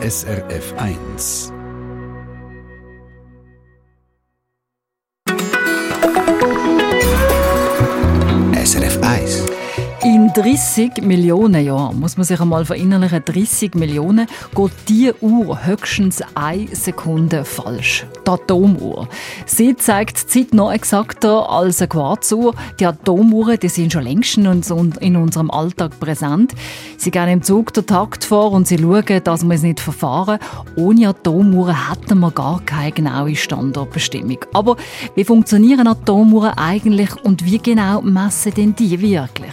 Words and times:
SRF 0.00 0.72
1. 0.76 1.57
30 10.40 11.02
Millionen 11.02 11.64
Jahren, 11.64 11.98
muss 11.98 12.16
man 12.16 12.22
sich 12.22 12.40
einmal 12.40 12.64
verinnerlichen, 12.64 13.24
30 13.24 13.74
Millionen, 13.74 14.28
geht 14.54 14.70
die 14.88 15.12
Uhr 15.20 15.66
höchstens 15.66 16.22
eine 16.36 16.68
Sekunde 16.68 17.44
falsch. 17.44 18.06
Die 18.24 18.30
Atomuhr. 18.30 19.08
Sie 19.46 19.74
zeigt 19.74 20.22
die 20.22 20.44
Zeit 20.44 20.54
noch 20.54 20.70
exakter 20.70 21.50
als 21.50 21.80
eine 21.80 21.88
Quarzuhr. 21.88 22.54
Die 22.78 22.86
Atomuhren 22.86 23.58
die 23.58 23.68
sind 23.68 23.92
schon 23.92 24.04
längst 24.04 24.38
in 24.38 25.16
unserem 25.16 25.50
Alltag 25.50 25.98
präsent. 25.98 26.52
Sie 26.98 27.10
gehen 27.10 27.28
im 27.28 27.42
Zug 27.42 27.72
den 27.72 27.86
Takt 27.86 28.24
vor 28.24 28.52
und 28.52 28.68
sie 28.68 28.78
schauen, 28.78 29.20
dass 29.24 29.42
wir 29.42 29.54
es 29.54 29.62
nicht 29.62 29.80
verfahren. 29.80 30.38
Ohne 30.76 31.08
Atomuhren 31.08 31.90
hätten 31.90 32.20
wir 32.20 32.30
gar 32.30 32.60
keine 32.64 32.92
genaue 32.92 33.34
Standortbestimmung. 33.34 34.38
Aber 34.52 34.76
wie 35.16 35.24
funktionieren 35.24 35.88
Atomuhren 35.88 36.52
eigentlich 36.56 37.10
und 37.24 37.44
wie 37.44 37.58
genau 37.58 38.02
messen 38.02 38.54
denn 38.54 38.76
die 38.76 39.00
wirklich? 39.00 39.52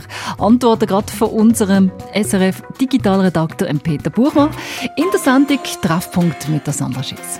Antworten 0.75 0.87
gerade 0.87 1.11
von 1.11 1.29
unserem 1.29 1.91
SRF 2.13 2.61
Digitalredakteur 2.81 3.73
Peter 3.79 4.09
Buchmann 4.09 4.49
in 4.97 5.05
der 5.11 5.19
Sendung 5.19 5.59
Treffpunkt 5.81 6.49
mit 6.49 6.67
der 6.67 6.73
Sandra 6.73 7.01
Schiss. 7.01 7.39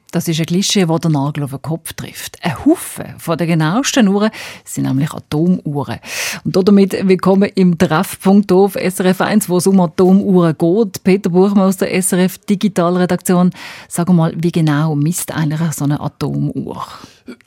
das 0.11 0.27
ist 0.27 0.39
ein 0.39 0.45
Klischee, 0.45 0.85
das 0.85 0.99
den 0.99 1.13
Nagel 1.13 1.45
auf 1.45 1.51
den 1.51 1.61
Kopf 1.61 1.93
trifft. 1.93 2.37
Ein 2.43 2.65
Haufen 2.65 3.15
von 3.17 3.37
den 3.37 3.47
genauesten 3.47 4.09
Uhren 4.09 4.29
sind 4.65 4.83
nämlich 4.83 5.13
Atomuhren. 5.13 5.99
Und 6.43 6.55
damit 6.55 7.07
willkommen 7.07 7.49
im 7.55 7.77
Treffpunkt 7.77 8.51
auf 8.51 8.73
SRF 8.73 9.21
1, 9.21 9.47
wo 9.47 9.57
es 9.57 9.67
um 9.67 9.79
Atomuhren 9.79 10.55
geht. 10.57 11.03
Peter 11.03 11.29
Buchmann 11.29 11.69
aus 11.69 11.77
der 11.77 12.01
SRF 12.01 12.39
Digitalredaktion. 12.39 13.51
Sag 13.87 14.09
mal, 14.09 14.33
wie 14.35 14.51
genau 14.51 14.95
misst 14.95 15.33
eigentlich 15.33 15.71
so 15.71 15.85
eine 15.85 16.01
Atomuhr? 16.01 16.85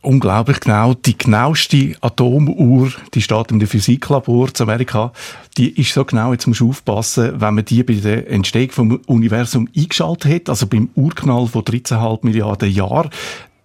unglaublich 0.02 0.60
genau. 0.60 0.94
Die 0.94 1.16
genaueste 1.16 1.94
Atomuhr, 2.00 2.92
die 3.14 3.22
steht 3.22 3.50
im 3.50 3.60
Physiklabor 3.60 4.52
zu 4.52 4.64
Amerika, 4.64 5.12
die 5.56 5.80
ist 5.80 5.92
so 5.92 6.04
genau, 6.04 6.32
jetzt 6.32 6.46
musst 6.46 6.60
du 6.60 6.70
aufpassen, 6.70 7.40
wenn 7.40 7.54
man 7.54 7.64
die 7.64 7.82
bei 7.82 7.94
der 7.94 8.30
Entstehung 8.30 8.70
vom 8.70 9.00
Universum 9.06 9.68
eingeschaltet 9.76 10.32
hat, 10.32 10.48
also 10.48 10.66
beim 10.66 10.88
Urknall 10.94 11.46
von 11.46 11.62
13,5 11.62 12.18
Milliarden 12.22 12.53
Jahren, 12.62 13.10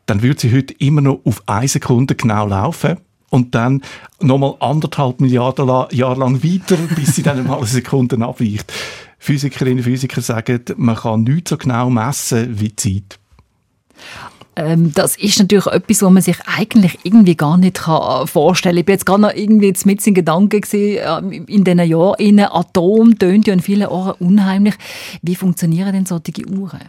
dann 0.06 0.22
würde 0.22 0.40
sie 0.40 0.54
heute 0.56 0.74
immer 0.76 1.02
noch 1.02 1.22
auf 1.24 1.44
eine 1.46 1.68
Sekunde 1.68 2.16
genau 2.16 2.48
laufen 2.48 2.98
und 3.30 3.54
dann 3.56 3.82
nochmal 4.20 4.56
anderthalb 4.60 5.22
Milliarden 5.22 5.68
Jahre 5.92 6.20
lang 6.20 6.44
weiter, 6.44 6.78
bis 6.96 7.16
sie 7.16 7.24
dann 7.24 7.46
mal 7.46 7.58
eine 7.58 7.68
Sekunde 7.68 8.18
abweicht. 8.24 8.72
Physikerinnen 9.20 9.80
und 9.80 9.84
Physiker 9.84 10.22
sagen, 10.22 10.62
man 10.78 10.96
kann 10.96 11.24
nichts 11.24 11.50
so 11.50 11.58
genau 11.58 11.90
messen 11.90 12.60
wie 12.60 12.76
Zeit. 12.76 13.20
Ähm, 14.56 14.92
das 14.94 15.16
ist 15.16 15.40
natürlich 15.40 15.68
etwas, 15.68 16.02
was 16.02 16.12
man 16.12 16.22
sich 16.22 16.38
eigentlich 16.46 17.00
irgendwie 17.04 17.36
gar 17.36 17.58
nicht 17.58 17.80
kann 17.80 18.28
vorstellen 18.28 18.76
kann. 18.76 18.80
Ich 18.80 18.86
bin 18.86 18.94
jetzt 18.94 19.06
gerade 19.06 19.22
noch 19.22 19.34
irgendwie 19.34 19.74
mit 19.86 20.06
in 20.06 20.14
Gedanken 20.14 20.62
gewesen, 20.62 21.32
äh, 21.32 21.38
in 21.48 21.64
diesen 21.64 21.80
Jahren. 21.80 22.40
Atom 22.40 23.18
tönt 23.18 23.48
ja 23.48 23.54
in 23.54 23.62
vielen 23.62 23.88
Ohren 23.88 24.16
unheimlich. 24.20 24.76
Wie 25.22 25.36
funktionieren 25.36 25.94
denn 25.94 26.06
solche 26.06 26.46
Uhren? 26.50 26.82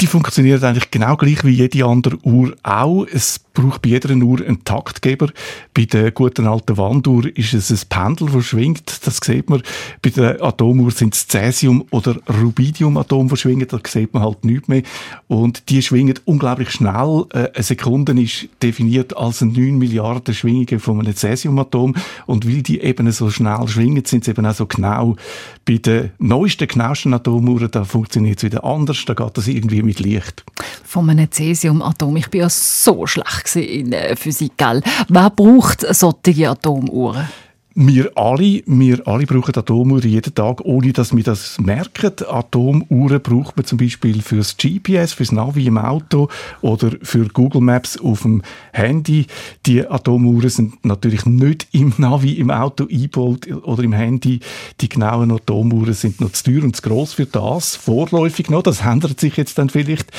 Die 0.00 0.06
funktioniert 0.06 0.62
eigentlich 0.64 0.90
genau 0.90 1.16
gleich 1.16 1.44
wie 1.44 1.50
jede 1.50 1.84
andere 1.84 2.18
Uhr 2.22 2.54
auch. 2.62 3.06
Es 3.06 3.38
braucht 3.54 3.82
bei 3.82 3.90
jeder 3.90 4.14
Uhr 4.16 4.40
einen 4.40 4.64
Taktgeber. 4.64 5.28
Bei 5.72 5.84
der 5.84 6.10
guten 6.10 6.46
alten 6.46 6.76
Wanduhr 6.76 7.24
ist 7.36 7.54
es 7.54 7.70
ein 7.70 7.88
Pendel, 7.88 8.28
das 8.30 8.44
schwingt. 8.44 9.06
Das 9.06 9.18
sieht 9.22 9.48
man. 9.48 9.62
Bei 10.02 10.10
der 10.10 10.42
Atomuhr 10.42 10.90
sind 10.90 11.14
es 11.14 11.28
Cäsium- 11.28 11.86
oder 11.90 12.16
Rubidium-Atom, 12.28 13.28
die 13.28 13.36
schwingen. 13.36 13.68
Da 13.68 13.78
sieht 13.86 14.12
man 14.12 14.24
halt 14.24 14.44
nichts 14.44 14.68
mehr. 14.68 14.82
Und 15.28 15.68
die 15.68 15.82
schwingen 15.82 16.18
unglaublich 16.24 16.70
schnell. 16.70 17.26
Äh, 17.32 17.50
eine 17.54 17.62
Sekunde 17.62 18.20
ist 18.20 18.48
definiert 18.62 19.16
als 19.16 19.40
9 19.40 19.78
Milliarden 19.78 20.34
Schwingungen 20.34 20.80
von 20.80 21.00
einem 21.00 21.14
Cäsiumatom. 21.14 21.94
Und 22.26 22.46
weil 22.46 22.62
die 22.62 22.80
eben 22.80 23.10
so 23.12 23.30
schnell 23.30 23.66
schwingen, 23.68 24.04
sind 24.04 24.24
sie 24.24 24.32
eben 24.32 24.46
auch 24.46 24.54
so 24.54 24.66
genau. 24.66 25.16
Bei 25.64 25.78
den 25.78 26.10
neuesten, 26.18 26.66
genauesten 26.66 27.14
Atomuhren, 27.14 27.70
da 27.70 27.84
funktioniert 27.84 28.38
es 28.38 28.44
wieder 28.44 28.64
anders. 28.64 29.04
Da 29.06 29.14
geht 29.14 29.36
das 29.38 29.46
irgendwie 29.46 29.73
mit 29.82 30.00
Licht. 30.00 30.44
Von 30.84 31.10
einem 31.10 31.30
Cäsiumatom. 31.30 32.16
Ich 32.16 32.28
bin 32.28 32.42
ja 32.42 32.50
so 32.50 33.06
schlecht 33.06 33.56
in 33.56 33.90
der 33.90 34.16
Physik. 34.16 34.52
Gell? 34.56 34.82
Wer 35.08 35.30
braucht 35.30 35.84
solche 35.94 36.50
Atomuhren? 36.50 37.28
Wir 37.76 38.12
alle, 38.14 38.62
wir 38.66 39.08
alle 39.08 39.26
brauchen 39.26 39.56
Atomuhren 39.56 40.08
jeden 40.08 40.32
Tag, 40.32 40.60
ohne 40.60 40.92
dass 40.92 41.16
wir 41.16 41.24
das 41.24 41.58
merken. 41.58 42.12
Atomuhren 42.24 43.20
braucht 43.20 43.56
man 43.56 43.66
zum 43.66 43.78
Beispiel 43.78 44.22
fürs 44.22 44.56
GPS, 44.56 45.12
fürs 45.12 45.32
Navi 45.32 45.66
im 45.66 45.78
Auto 45.78 46.28
oder 46.60 46.92
für 47.02 47.26
Google 47.26 47.62
Maps 47.62 47.98
auf 47.98 48.22
dem 48.22 48.42
Handy. 48.72 49.26
Die 49.66 49.84
Atomuhren 49.84 50.50
sind 50.50 50.84
natürlich 50.84 51.26
nicht 51.26 51.66
im 51.72 51.92
Navi 51.98 52.34
im 52.34 52.52
Auto 52.52 52.84
eingebaut 52.84 53.48
oder 53.64 53.82
im 53.82 53.92
Handy. 53.92 54.38
Die 54.80 54.88
genauen 54.88 55.32
Atomuhren 55.32 55.94
sind 55.94 56.20
noch 56.20 56.30
zu 56.30 56.44
teuer 56.44 56.62
und 56.62 56.76
zu 56.76 56.82
gross 56.82 57.14
für 57.14 57.26
das. 57.26 57.74
Vorläufig 57.74 58.50
noch. 58.50 58.62
Das 58.62 58.82
ändert 58.82 59.18
sich 59.18 59.36
jetzt 59.36 59.58
dann 59.58 59.68
vielleicht. 59.68 60.12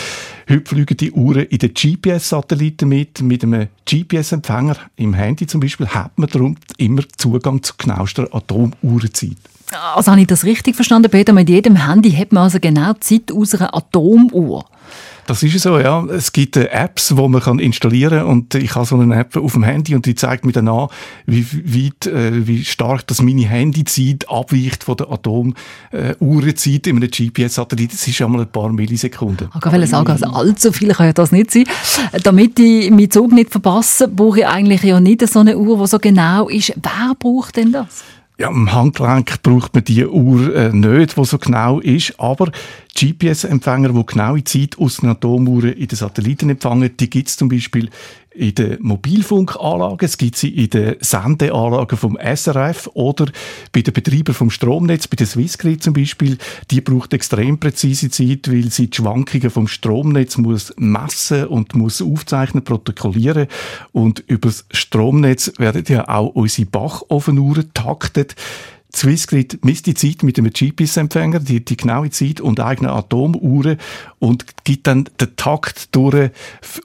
Heute 0.50 0.70
fliegen 0.70 0.98
die 0.98 1.12
Uhren 1.14 1.46
in 1.46 1.58
den 1.60 1.74
GPS-Satelliten 1.74 2.90
mit. 2.90 3.22
Mit 3.22 3.44
einem 3.44 3.70
GPS-Empfänger 3.90 4.76
im 4.98 5.14
Handy 5.14 5.48
zum 5.48 5.62
Beispiel 5.62 5.88
hat 5.88 6.20
man 6.20 6.30
darum 6.30 6.58
immer 6.78 7.04
Zugang 7.18 7.45
zu 7.62 7.74
genauester 7.78 8.28
Atomuhrenzeit. 8.34 9.38
Also 9.96 10.12
habe 10.12 10.22
ich 10.22 10.28
das 10.28 10.44
richtig 10.44 10.76
verstanden, 10.76 11.10
Peter? 11.10 11.34
Mit 11.34 11.50
jedem 11.50 11.76
Handy 11.88 12.12
hat 12.12 12.32
man 12.32 12.44
also 12.44 12.60
genau 12.60 12.94
die 12.94 13.00
Zeit 13.00 13.32
aus 13.32 13.56
einer 13.56 13.76
Atomuhr. 13.76 14.66
Das 15.28 15.42
ist 15.42 15.60
so, 15.60 15.80
ja. 15.80 16.06
Es 16.06 16.34
gibt 16.34 16.56
äh, 16.56 16.66
Apps, 16.66 17.08
die 17.08 17.16
man 17.16 17.42
kann 17.42 17.60
installieren 17.60 18.20
kann 18.20 18.28
und 18.28 18.56
ich 18.56 18.76
habe 18.76 18.86
so 18.86 18.98
eine 18.98 19.16
App 19.16 19.36
auf 19.36 19.54
dem 19.54 19.64
Handy 19.64 19.96
und 19.96 20.06
die 20.06 20.14
zeigt 20.14 20.46
mir 20.46 20.52
dann 20.52 20.68
an, 20.68 20.88
wie 21.26 21.46
weit, 21.52 22.06
äh, 22.06 22.46
wie 22.46 22.64
stark 22.64 23.08
das 23.08 23.22
meine 23.22 23.48
Handyzeit 23.48 24.30
abweicht 24.30 24.84
von 24.84 24.98
der 24.98 25.12
Atomuhrenzeit 25.12 26.88
äh, 26.88 26.90
in 26.90 26.98
einem 26.98 27.10
GPS-Satellit. 27.10 27.94
Das 27.94 28.08
ist 28.08 28.22
einmal 28.22 28.42
ein 28.42 28.52
paar 28.52 28.72
Millisekunden. 28.72 29.50
Ich 29.54 29.62
kann 29.62 29.88
sagen, 29.88 30.12
also 30.12 30.26
allzu 30.28 30.72
viel 30.72 30.94
kann 30.94 31.08
ja 31.08 31.14
das 31.14 31.32
nicht 31.32 31.52
sein. 31.52 31.66
Damit 32.24 32.60
ich 32.60 32.92
meinen 32.92 33.10
Zug 33.10 33.32
nicht 33.32 33.52
verpasse, 33.52 34.08
brauche 34.08 34.40
ich 34.40 34.48
eigentlich 34.48 34.84
ja 34.84 35.00
nicht 35.00 35.28
so 35.28 35.40
eine 35.40 35.58
Uhr, 35.58 35.80
die 35.80 35.88
so 35.88 35.98
genau 35.98 36.50
ist. 36.50 36.74
Wer 36.76 37.14
braucht 37.18 37.56
denn 37.56 37.72
das? 37.72 38.04
Ja, 38.38 38.50
am 38.50 38.74
Handgelenk 38.74 39.42
braucht 39.44 39.74
man 39.74 39.86
die 39.86 40.06
Uhr 40.06 40.54
äh, 40.54 40.74
nicht, 40.74 41.18
die 41.18 41.26
so 41.26 41.38
genau 41.38 41.80
ist, 41.80 42.20
aber 42.20 42.52
GPS-Empfänger, 42.94 43.94
die 43.94 44.06
genaue 44.06 44.44
Zeit 44.44 44.78
aus 44.78 44.98
den 44.98 45.10
Atomuhren 45.10 45.72
in 45.72 45.88
den 45.88 45.96
Satelliten 45.96 46.50
empfangen, 46.50 46.98
die 46.98 47.10
gibt 47.10 47.30
es 47.30 47.38
zum 47.38 47.48
Beispiel 47.48 47.90
in 48.36 48.56
den 48.56 48.78
Mobilfunkanlagen, 48.82 50.06
es 50.06 50.18
gibt 50.18 50.36
sie 50.36 50.50
in 50.50 50.70
den 50.70 50.96
Sendeanlagen 51.00 51.98
vom 51.98 52.18
SRF 52.18 52.90
oder 52.94 53.28
bei 53.72 53.82
den 53.82 53.94
Betreibern 53.94 54.36
vom 54.36 54.50
Stromnetz, 54.50 55.08
bei 55.08 55.16
der 55.16 55.28
Swissgrid 55.28 55.82
zum 55.82 55.94
Beispiel. 55.94 56.38
Die 56.72 56.82
braucht 56.82 57.14
extrem 57.14 57.60
präzise 57.60 58.10
Zeit, 58.10 58.52
weil 58.52 58.70
sie 58.72 58.90
die 58.90 58.98
Schwankungen 58.98 59.50
vom 59.50 59.68
Stromnetz 59.68 60.38
muss 60.38 60.74
messen 60.78 61.48
und 61.48 61.76
muss 61.76 62.02
aufzeichnen, 62.02 62.64
protokollieren. 62.64 63.48
Und 63.92 64.24
über 64.28 64.50
das 64.50 64.66
Stromnetz 64.72 65.54
werden 65.58 65.84
ja 65.88 66.08
auch 66.08 66.36
unsere 66.36 66.68
Bachofenuhren 66.68 67.74
taktet. 67.74 68.36
Swissgrid 68.96 69.64
misst 69.66 69.88
die 69.88 69.94
Zeit 69.94 70.24
mit 70.24 70.38
einem 70.38 70.52
GPS-Empfänger, 70.52 71.40
die, 71.40 71.64
die 71.64 71.78
genaue 71.78 72.10
Zeit 72.10 72.40
und 72.40 72.60
eigene 72.60 72.92
Atomuhren 72.92 73.78
und 74.20 74.46
gibt 74.64 74.88
dann 74.88 75.10
den 75.20 75.36
Takt 75.36 75.96
durch 75.96 76.32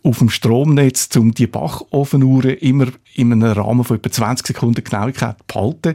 auf 0.03 0.19
dem 0.19 0.31
Stromnetz, 0.31 1.09
um 1.17 1.33
die 1.33 1.47
Bachofenuhren 1.47 2.57
immer 2.57 2.87
in 3.15 3.33
einem 3.33 3.53
Rahmen 3.53 3.85
von 3.85 3.99
etwa 3.99 4.11
20 4.11 4.47
Sekunden 4.49 4.83
Genauigkeit 4.83 5.37
zu 5.39 5.45
behalten. 5.47 5.95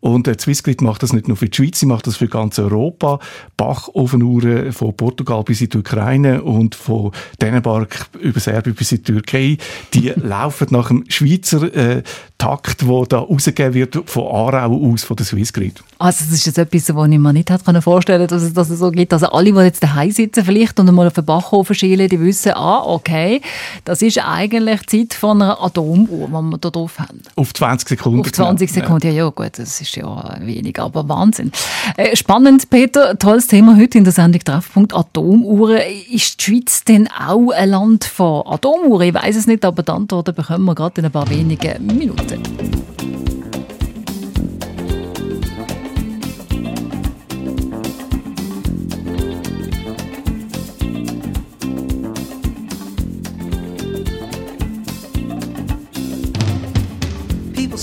Und 0.00 0.26
äh, 0.26 0.36
Swissgrid 0.38 0.80
macht 0.80 1.02
das 1.02 1.12
nicht 1.12 1.28
nur 1.28 1.36
für 1.36 1.48
die 1.48 1.56
Schweiz, 1.56 1.78
sie 1.78 1.86
macht 1.86 2.06
das 2.06 2.16
für 2.16 2.28
ganz 2.28 2.58
Europa. 2.58 3.18
Bachofenuhren 3.56 4.72
von 4.72 4.96
Portugal 4.96 5.42
bis 5.44 5.60
in 5.60 5.68
die 5.68 5.78
Ukraine 5.78 6.42
und 6.42 6.74
von 6.74 7.12
Dänemark 7.40 8.06
über 8.20 8.40
Serbien 8.40 8.74
bis 8.74 8.92
in 8.92 8.98
die 8.98 9.12
Türkei, 9.12 9.58
die 9.92 10.08
laufen 10.16 10.68
nach 10.70 10.88
dem 10.88 11.04
Schweizer 11.08 11.74
äh, 11.74 12.02
Takt, 12.38 12.80
der 12.80 13.02
da 13.06 13.18
rausgegeben 13.18 13.74
wird 13.74 13.98
von 14.06 14.24
Aarau 14.24 14.90
aus, 14.90 15.04
von 15.04 15.14
der 15.14 15.26
Swissgrid. 15.26 15.82
Also 15.98 16.24
das 16.24 16.32
ist 16.32 16.46
jetzt 16.46 16.56
etwas, 16.56 16.94
was 16.94 17.08
ich 17.10 17.18
mir 17.18 17.32
nicht 17.34 17.50
hätte 17.50 17.82
vorstellen 17.82 18.26
dass 18.26 18.42
es, 18.42 18.54
dass 18.54 18.70
es 18.70 18.78
so 18.78 18.90
geht. 18.90 19.12
Also 19.12 19.26
alle, 19.26 19.52
die 19.52 19.58
jetzt 19.58 19.82
daheim 19.82 20.10
sitzen 20.10 20.44
vielleicht 20.44 20.80
und 20.80 20.88
einmal 20.88 21.06
auf 21.06 21.12
den 21.12 21.26
Bachofen 21.26 21.74
schielen, 21.74 22.08
die 22.08 22.18
wissen, 22.18 22.52
ah, 22.52 22.82
okay, 22.86 23.42
das 23.84 24.00
ist 24.00 24.18
eigentlich 24.18 24.80
die 24.86 25.06
Zeit 25.06 25.18
von 25.18 25.42
einer 25.42 25.62
Atomuhr, 25.62 26.28
die 26.28 26.32
wir 26.32 26.58
da 26.58 26.70
drauf 26.70 26.98
haben. 26.98 27.20
Auf 27.36 27.52
20 27.52 27.90
Sekunden. 27.90 28.20
Auf 28.20 28.32
20 28.32 28.72
genau. 28.72 28.86
Sekunden, 28.86 29.08
ja. 29.08 29.24
ja, 29.24 29.28
gut, 29.28 29.58
das 29.58 29.80
ist 29.82 29.89
ja 29.96 30.36
wenig, 30.40 30.78
aber 30.80 31.08
Wahnsinn. 31.08 31.52
Äh, 31.96 32.16
spannend, 32.16 32.70
Peter, 32.70 33.18
tolles 33.18 33.46
Thema 33.46 33.76
heute 33.76 33.98
in 33.98 34.04
der 34.04 34.12
Sendung 34.12 34.42
Treffpunkt 34.42 34.94
Atomuhren. 34.94 35.80
Ist 36.10 36.40
die 36.40 36.44
Schweiz 36.44 36.84
denn 36.84 37.08
auch 37.08 37.50
ein 37.50 37.70
Land 37.70 38.04
von 38.04 38.46
Atomuhren? 38.46 39.08
Ich 39.08 39.14
weiß 39.14 39.36
es 39.36 39.46
nicht, 39.46 39.64
aber 39.64 39.82
die 39.82 39.92
Antworten 39.92 40.34
bekommen 40.34 40.64
wir 40.64 40.74
gerade 40.74 41.00
in 41.00 41.06
ein 41.06 41.12
paar 41.12 41.28
wenigen 41.30 41.86
Minuten. 41.86 42.42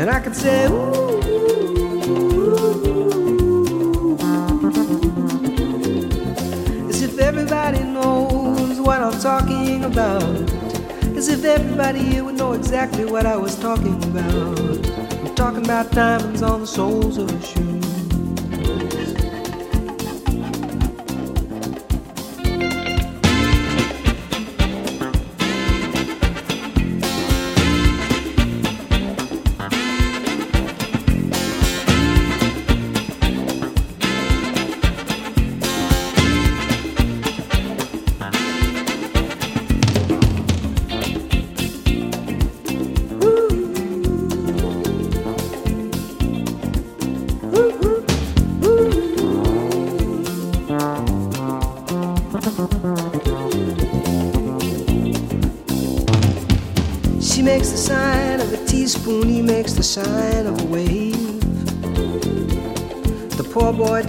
And 0.00 0.08
I 0.08 0.18
could 0.18 0.34
say, 0.34 0.64
ooh, 0.64 0.70
ooh, 0.70 1.76
ooh, 3.98 4.16
as 6.88 7.02
if 7.02 7.18
everybody 7.18 7.84
knows 7.84 8.80
what 8.80 9.02
I'm 9.02 9.20
talking 9.20 9.84
about. 9.84 10.22
As 11.18 11.28
if 11.28 11.44
everybody 11.44 11.98
here 11.98 12.24
would 12.24 12.36
know 12.36 12.52
exactly 12.54 13.04
what 13.04 13.26
I 13.26 13.36
was 13.36 13.56
talking 13.56 14.02
about. 14.04 14.58
I'm 15.18 15.34
talking 15.34 15.64
about 15.66 15.90
diamonds 15.90 16.40
on 16.40 16.62
the 16.62 16.66
soles 16.66 17.18
of 17.18 17.30
a 17.30 17.46
shoe. 17.46 17.79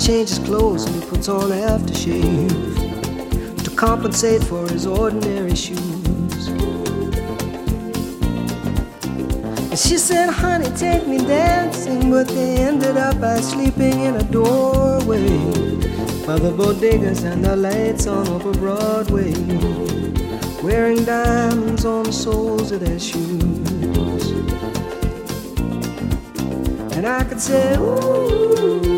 Changes 0.06 0.40
clothes 0.40 0.86
and 0.86 0.96
he 0.96 1.10
puts 1.10 1.30
on 1.30 1.52
aftershave 1.52 2.50
to 3.64 3.70
compensate 3.76 4.44
for 4.44 4.68
his 4.68 4.88
ordinary 4.88 5.56
shoes. 5.56 6.48
And 9.70 9.78
she 9.78 10.00
said, 10.00 10.32
honey, 10.32 10.76
take 10.76 11.08
me 11.08 11.20
dancing, 11.20 12.10
but 12.10 12.28
they 12.30 12.58
ended 12.58 12.98
up 12.98 13.22
by 13.22 13.40
sleeping 13.42 14.00
in 14.00 14.16
a 14.16 14.24
doorway 14.24 15.30
by 16.26 16.40
the 16.40 16.52
bodegas 16.52 17.24
and 17.24 17.46
the 17.46 17.56
lights 17.56 18.08
on 18.08 18.28
over 18.28 18.54
Broadway, 18.54 19.34
wearing 20.64 21.06
diamonds 21.06 21.86
on 21.86 22.06
the 22.06 22.14
soles 22.14 22.72
of 22.72 22.80
their 22.80 23.00
shoes. 23.00 24.32
And 26.96 27.06
I 27.06 27.24
could 27.24 27.40
say, 27.40 27.76
ooh. 27.78 28.91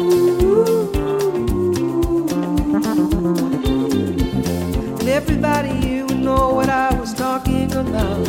Everybody 5.34 5.74
here 5.88 6.06
would 6.06 6.20
know 6.20 6.54
what 6.54 6.70
I 6.70 6.94
was 6.94 7.12
talking 7.12 7.74
about. 7.74 8.28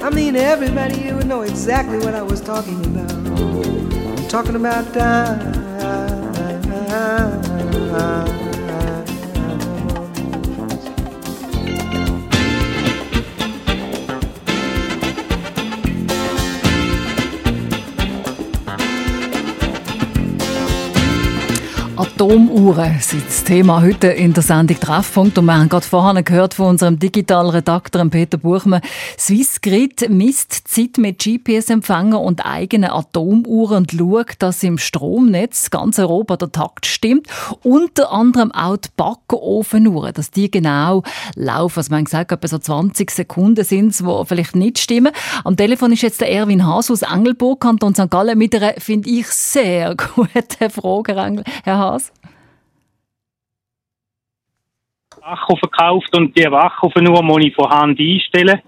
I 0.00 0.08
mean, 0.08 0.36
everybody 0.36 0.96
here 0.96 1.16
would 1.16 1.26
know 1.26 1.42
exactly 1.42 1.98
what 1.98 2.14
I 2.14 2.22
was 2.22 2.40
talking 2.40 2.78
about. 2.86 3.12
I'm 3.12 4.28
talking 4.28 4.54
about 4.54 4.94
time. 4.94 5.58
Atomuhren 22.20 22.98
sind 22.98 23.28
das 23.28 23.44
Thema 23.44 23.80
heute 23.80 24.08
in 24.08 24.32
der 24.32 24.42
Sendung 24.42 24.80
Treffpunkt. 24.80 25.38
Und 25.38 25.44
wir 25.44 25.56
haben 25.56 25.68
gerade 25.68 25.86
vorhin 25.86 26.24
gehört 26.24 26.52
von 26.52 26.70
unserem 26.70 26.98
Digitalredakteur 26.98 28.04
Peter 28.06 28.38
Buchmann. 28.38 28.80
Swissgrid 29.16 30.10
misst 30.10 30.66
Zeit 30.66 30.98
mit 30.98 31.20
GPS-Empfänger 31.20 32.20
und 32.20 32.44
eigenen 32.44 32.90
Atomuhren 32.90 33.76
und 33.76 33.92
schaut, 33.92 34.34
dass 34.40 34.64
im 34.64 34.78
Stromnetz 34.78 35.70
ganz 35.70 36.00
Europa 36.00 36.36
der 36.36 36.50
Takt 36.50 36.86
stimmt. 36.86 37.28
Unter 37.62 38.10
anderem 38.10 38.50
auch 38.50 38.78
die 38.78 38.88
Backofenuhren, 38.96 40.12
dass 40.12 40.32
die 40.32 40.50
genau 40.50 41.04
laufen. 41.36 41.78
Also 41.78 41.92
man 41.92 42.02
gesagt, 42.02 42.32
etwa 42.32 42.48
so 42.48 42.58
20 42.58 43.12
Sekunden 43.12 43.62
sind 43.62 43.90
es, 43.90 43.98
die 43.98 44.24
vielleicht 44.26 44.56
nicht 44.56 44.80
stimmen. 44.80 45.12
Am 45.44 45.56
Telefon 45.56 45.92
ist 45.92 46.02
jetzt 46.02 46.20
der 46.20 46.32
Erwin 46.32 46.66
Haas 46.66 46.90
aus 46.90 47.02
Engelburg, 47.02 47.60
Kanton 47.60 47.94
St. 47.94 48.10
Gallen, 48.10 48.36
mit 48.36 48.56
einer, 48.56 48.74
finde 48.78 49.08
ich, 49.08 49.28
sehr 49.28 49.94
guten 50.16 50.70
Frage, 50.70 51.44
Herr 51.62 51.78
Haas. 51.78 52.07
Wache 55.28 55.56
verkauft 55.58 56.16
und 56.16 56.36
die 56.36 56.50
Wache 56.50 56.88
nur 57.02 57.22
muss 57.22 57.44
ich 57.44 57.54
von 57.54 57.68
Hand 57.68 58.00
einstellen. 58.00 58.60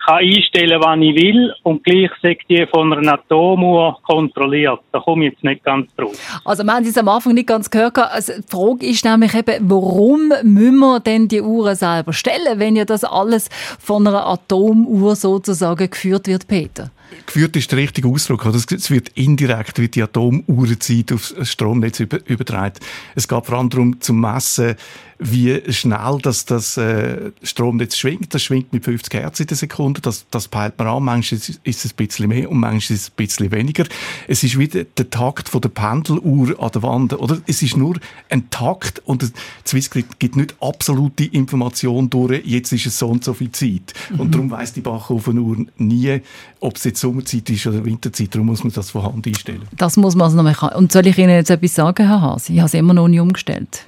Ich 0.00 0.06
kann 0.06 0.18
einstellen, 0.18 0.80
wann 0.80 1.02
ich 1.02 1.14
will 1.16 1.52
und 1.64 1.82
gleich 1.84 2.10
sagt 2.22 2.48
die 2.48 2.64
von 2.72 2.92
einer 2.92 3.14
Atomuhr 3.14 3.98
kontrolliert. 4.04 4.80
Da 4.92 5.00
komme 5.00 5.26
ich 5.26 5.32
jetzt 5.32 5.44
nicht 5.44 5.64
ganz 5.64 5.92
drauf. 5.96 6.14
Also 6.44 6.62
wir 6.62 6.72
haben 6.72 6.84
es 6.84 6.96
am 6.96 7.08
Anfang 7.08 7.34
nicht 7.34 7.48
ganz 7.48 7.68
gehört. 7.68 7.98
Also 7.98 8.32
die 8.34 8.42
Frage 8.48 8.86
ist 8.86 9.04
nämlich 9.04 9.34
eben, 9.34 9.68
warum 9.68 10.32
müssen 10.44 10.78
wir 10.78 11.00
denn 11.00 11.26
die 11.26 11.42
Uhren 11.42 11.74
selber 11.74 12.12
stellen, 12.12 12.58
wenn 12.58 12.76
ja 12.76 12.84
das 12.84 13.04
alles 13.04 13.50
von 13.80 14.06
einer 14.06 14.24
Atomuhr 14.24 15.16
sozusagen 15.16 15.90
geführt 15.90 16.28
wird, 16.28 16.46
Peter? 16.46 16.90
Geführt 17.26 17.56
ist 17.56 17.70
der 17.72 17.78
richtige 17.78 18.08
Ausdruck. 18.08 18.46
Es 18.46 18.90
wird 18.90 19.08
indirekt 19.10 19.78
wird 19.78 19.94
die 19.94 20.02
Atomuhrenzeit 20.02 21.12
aufs 21.12 21.34
Stromnetz 21.42 22.00
übertragen. 22.00 22.78
Es 23.14 23.26
geht 23.26 23.44
vor 23.44 23.58
allem 23.58 23.68
darum, 23.68 24.00
zu 24.00 24.12
messen, 24.12 24.76
wie 25.18 25.60
schnell 25.72 26.18
das, 26.22 26.44
das 26.44 26.76
äh, 26.76 27.32
Stromnetz 27.42 27.96
schwingt. 27.96 28.34
Das 28.34 28.42
schwingt 28.42 28.72
mit 28.72 28.84
50 28.84 29.14
Hertz 29.14 29.40
in 29.40 29.48
der 29.48 29.56
Sekunde. 29.56 30.00
Das, 30.00 30.26
das 30.30 30.48
peilt 30.48 30.78
man 30.78 30.86
an. 30.86 31.02
Manchmal 31.02 31.40
ist 31.40 31.84
es 31.84 31.92
ein 31.92 31.96
bisschen 31.96 32.28
mehr 32.28 32.50
und 32.50 32.58
manchmal 32.58 32.78
ist 32.78 32.90
es 32.90 33.08
ein 33.10 33.16
bisschen 33.16 33.50
weniger. 33.50 33.84
Es 34.28 34.44
ist 34.44 34.58
wieder 34.58 34.84
der 34.84 35.10
Takt 35.10 35.48
von 35.48 35.60
der 35.60 35.70
Pendeluhr 35.70 36.62
an 36.62 36.70
der 36.72 36.82
Wand. 36.82 37.12
Oder 37.14 37.38
es 37.46 37.62
ist 37.62 37.76
nur 37.76 37.96
ein 38.30 38.48
Takt 38.50 39.02
und 39.06 39.32
Swissgrid 39.66 40.18
gibt 40.20 40.36
nicht 40.36 40.54
absolute 40.60 41.24
Information 41.24 42.08
durch, 42.08 42.44
jetzt 42.44 42.72
ist 42.72 42.86
es 42.86 42.98
so 42.98 43.08
und 43.08 43.24
so 43.24 43.34
viel 43.34 43.50
Zeit. 43.50 43.94
Mhm. 44.10 44.20
Und 44.20 44.34
darum 44.34 44.50
weiss 44.50 44.72
die 44.72 44.80
Bachofenuhr 44.80 45.66
nie, 45.78 46.20
ob 46.60 46.76
es 46.76 46.84
jetzt 46.84 47.00
Sommerzeit 47.00 47.48
ist 47.50 47.66
oder 47.66 47.84
Winterzeit. 47.84 48.34
Darum 48.34 48.46
muss 48.46 48.62
man 48.62 48.72
das 48.72 48.90
von 48.90 49.02
Hand 49.02 49.26
einstellen. 49.26 49.62
Das 49.76 49.96
muss 49.96 50.14
man 50.14 50.26
also 50.26 50.36
noch 50.40 50.44
mal. 50.44 50.76
Und 50.76 50.92
soll 50.92 51.06
ich 51.06 51.18
Ihnen 51.18 51.30
jetzt 51.30 51.50
etwas 51.50 51.74
sagen, 51.74 52.06
Herr 52.06 52.20
Hase? 52.20 52.52
Ich 52.52 52.58
habe 52.58 52.66
es 52.66 52.74
immer 52.74 52.94
noch 52.94 53.08
nie 53.08 53.20
umgestellt. 53.20 53.86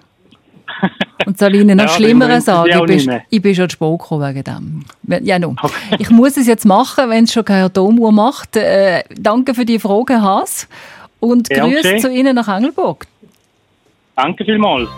Und 1.26 1.38
soll 1.38 1.54
ich 1.54 1.60
Ihnen 1.60 1.76
noch 1.76 1.84
ja, 1.84 1.90
Schlimmeres 1.90 2.46
sagen? 2.46 2.70
Ich 2.70 3.06
bin, 3.06 3.20
ich 3.28 3.42
bin 3.42 3.54
schon 3.54 3.68
zu 3.68 3.74
spät 3.74 3.98
gekommen 3.98 4.34
wegen 4.34 4.44
dem. 4.44 4.84
Ja, 5.24 5.38
no. 5.38 5.54
Okay. 5.60 5.96
Ich 5.98 6.10
muss 6.10 6.36
es 6.36 6.46
jetzt 6.46 6.64
machen, 6.64 7.10
wenn 7.10 7.24
es 7.24 7.32
schon 7.32 7.44
keine 7.44 7.64
Atomuhr 7.64 8.12
macht. 8.12 8.56
Äh, 8.56 9.04
danke 9.14 9.54
für 9.54 9.64
die 9.64 9.78
Frage, 9.78 10.20
Haas. 10.20 10.68
Und 11.20 11.48
ja, 11.50 11.64
Grüße 11.64 11.88
okay. 11.88 11.98
zu 11.98 12.10
Ihnen 12.10 12.34
nach 12.34 12.48
Engelburg. 12.48 13.06
Danke 14.16 14.44
vielmals. 14.44 14.88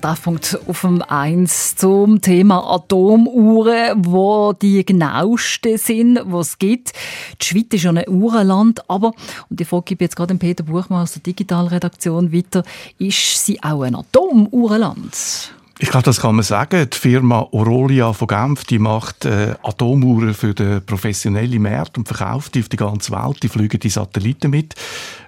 Der 0.00 0.10
Treffpunkt 0.12 0.58
auf 0.66 0.80
dem 0.80 1.02
1 1.02 1.76
zum 1.76 2.22
Thema 2.22 2.74
Atomuhren, 2.74 4.06
wo 4.06 4.54
die 4.54 4.86
genauesten 4.86 5.76
sind, 5.76 6.20
was 6.24 6.50
es 6.50 6.58
gibt. 6.58 6.92
Die 7.40 7.44
Schweiz 7.44 7.66
ist 7.72 7.82
ja 7.82 7.90
ein 7.90 8.08
Uhrenland, 8.08 8.88
aber, 8.88 9.12
und 9.50 9.60
die 9.60 9.64
Frage 9.66 9.84
gebe 9.86 10.04
jetzt 10.04 10.16
gerade 10.16 10.34
Peter 10.36 10.64
Buchmann 10.64 11.02
aus 11.02 11.12
der 11.12 11.22
Digitalredaktion 11.22 12.32
weiter, 12.32 12.62
ist 12.98 13.44
sie 13.44 13.62
auch 13.62 13.82
ein 13.82 13.94
Atomuhrenland? 13.94 15.52
Ich 15.82 15.88
glaube, 15.88 16.04
das 16.04 16.20
kann 16.20 16.34
man 16.34 16.42
sagen. 16.42 16.90
Die 16.90 16.98
Firma 16.98 17.48
Orolia 17.52 18.12
von 18.12 18.28
Genf, 18.28 18.64
die 18.64 18.78
macht 18.78 19.24
äh, 19.24 19.54
Atomuhren 19.62 20.34
für 20.34 20.52
den 20.52 20.84
professionellen 20.84 21.62
Markt 21.62 21.96
und 21.96 22.06
verkauft 22.06 22.54
die 22.54 22.60
auf 22.60 22.68
die 22.68 22.76
ganze 22.76 23.12
Welt. 23.12 23.42
Die 23.42 23.48
fliegen 23.48 23.80
die 23.80 23.88
Satelliten 23.88 24.50
mit. 24.50 24.74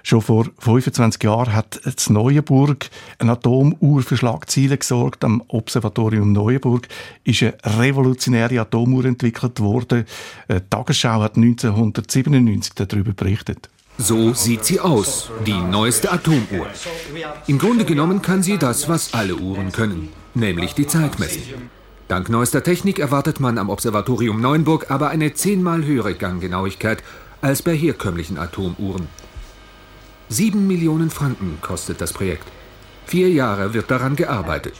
Schon 0.03 0.21
vor 0.21 0.45
25 0.59 1.23
Jahren 1.23 1.55
hat 1.55 1.81
das 1.83 2.11
Neuenburg 2.11 2.91
eine 3.17 3.31
Atomuhr 3.31 4.03
für 4.03 4.15
Schlagzeilen 4.15 4.77
gesorgt. 4.77 5.23
Am 5.23 5.41
Observatorium 5.47 6.31
Neuenburg 6.33 6.87
ist 7.23 7.41
eine 7.41 7.55
revolutionäre 7.65 8.59
Atomuhr 8.59 9.05
entwickelt 9.05 9.59
worden. 9.59 10.05
Die 10.47 10.59
Tagesschau 10.69 11.19
hat 11.23 11.35
1997 11.35 12.75
darüber 12.75 13.13
berichtet. 13.13 13.69
So 13.97 14.35
sieht 14.35 14.65
sie 14.65 14.79
aus, 14.79 15.31
die 15.47 15.53
neueste 15.53 16.11
Atomuhr. 16.11 16.67
Im 17.47 17.57
Grunde 17.57 17.85
genommen 17.85 18.21
kann 18.21 18.43
sie 18.43 18.59
das, 18.59 18.87
was 18.87 19.15
alle 19.15 19.35
Uhren 19.35 19.71
können, 19.71 20.09
nämlich 20.35 20.73
die 20.73 20.87
Zeit 20.87 21.19
messen. 21.19 21.69
Dank 22.07 22.29
neuester 22.29 22.63
Technik 22.63 22.99
erwartet 22.99 23.39
man 23.39 23.57
am 23.57 23.69
Observatorium 23.69 24.41
Neuenburg 24.41 24.91
aber 24.91 25.09
eine 25.09 25.33
zehnmal 25.33 25.85
höhere 25.85 26.13
Ganggenauigkeit 26.15 27.03
als 27.41 27.61
bei 27.61 27.75
herkömmlichen 27.75 28.37
Atomuhren. 28.37 29.07
Sieben 30.29 30.67
Millionen 30.67 31.09
Franken 31.09 31.59
kostet 31.61 32.01
das 32.01 32.13
Projekt. 32.13 32.47
Vier 33.05 33.29
Jahre 33.29 33.73
wird 33.73 33.91
daran 33.91 34.15
gearbeitet. 34.15 34.75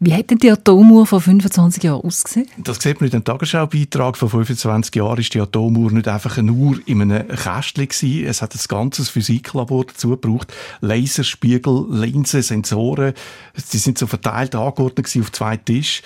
Wie 0.00 0.14
hat 0.14 0.30
denn 0.30 0.38
die 0.38 0.50
Atomuhr 0.50 1.06
vor 1.06 1.20
25 1.20 1.82
Jahren 1.82 2.02
ausgesehen? 2.02 2.48
Das 2.58 2.78
sieht 2.82 3.00
man 3.00 3.08
in 3.08 3.12
dem 3.12 3.24
Tagesschau-Beitrag 3.24 4.16
von 4.16 4.28
25 4.28 4.94
Jahren, 4.94 5.18
ist 5.18 5.34
die 5.34 5.40
Atomuhr 5.40 5.90
nicht 5.92 6.08
einfach 6.08 6.38
eine 6.38 6.52
Uhr 6.52 6.78
in 6.86 7.02
einem 7.02 7.28
Kästchen 7.28 7.88
gewesen. 7.88 8.26
Es 8.26 8.42
hat 8.42 8.54
ein 8.54 8.60
ganzes 8.68 9.08
Physiklabor 9.08 9.86
dazu 9.86 10.10
gebraucht. 10.10 10.52
Laserspiegel, 10.80 11.86
Linsen, 11.90 12.42
Sensoren. 12.42 13.14
Sie 13.54 13.78
sind 13.78 13.98
so 13.98 14.06
verteilt 14.06 14.54
angeordnet 14.54 15.08
auf 15.18 15.32
zwei 15.32 15.56
Tische. 15.56 16.02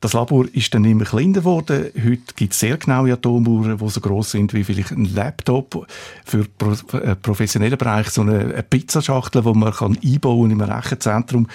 Das 0.00 0.12
Labor 0.12 0.46
ist 0.52 0.72
dann 0.74 0.84
immer 0.84 1.04
kleiner 1.04 1.40
geworden. 1.40 1.90
Heute 1.96 2.34
gibt 2.36 2.52
es 2.52 2.60
sehr 2.60 2.76
genaue 2.76 3.12
Atomuhren, 3.12 3.78
die 3.78 3.88
so 3.88 4.00
groß 4.00 4.30
sind 4.30 4.54
wie 4.54 4.62
vielleicht 4.62 4.92
ein 4.92 5.12
Laptop. 5.12 5.88
Für 6.24 6.44
pro, 6.44 6.70
äh, 6.96 7.16
professionellen 7.16 7.76
Bereich 7.76 8.10
so 8.10 8.20
eine, 8.20 8.38
eine 8.38 8.62
Pizzaschachtel, 8.62 9.42
die 9.42 9.52
man 9.54 9.72
kann 9.72 9.98
einbauen 10.02 10.52
im 10.52 10.60
Rechenzentrum. 10.60 11.48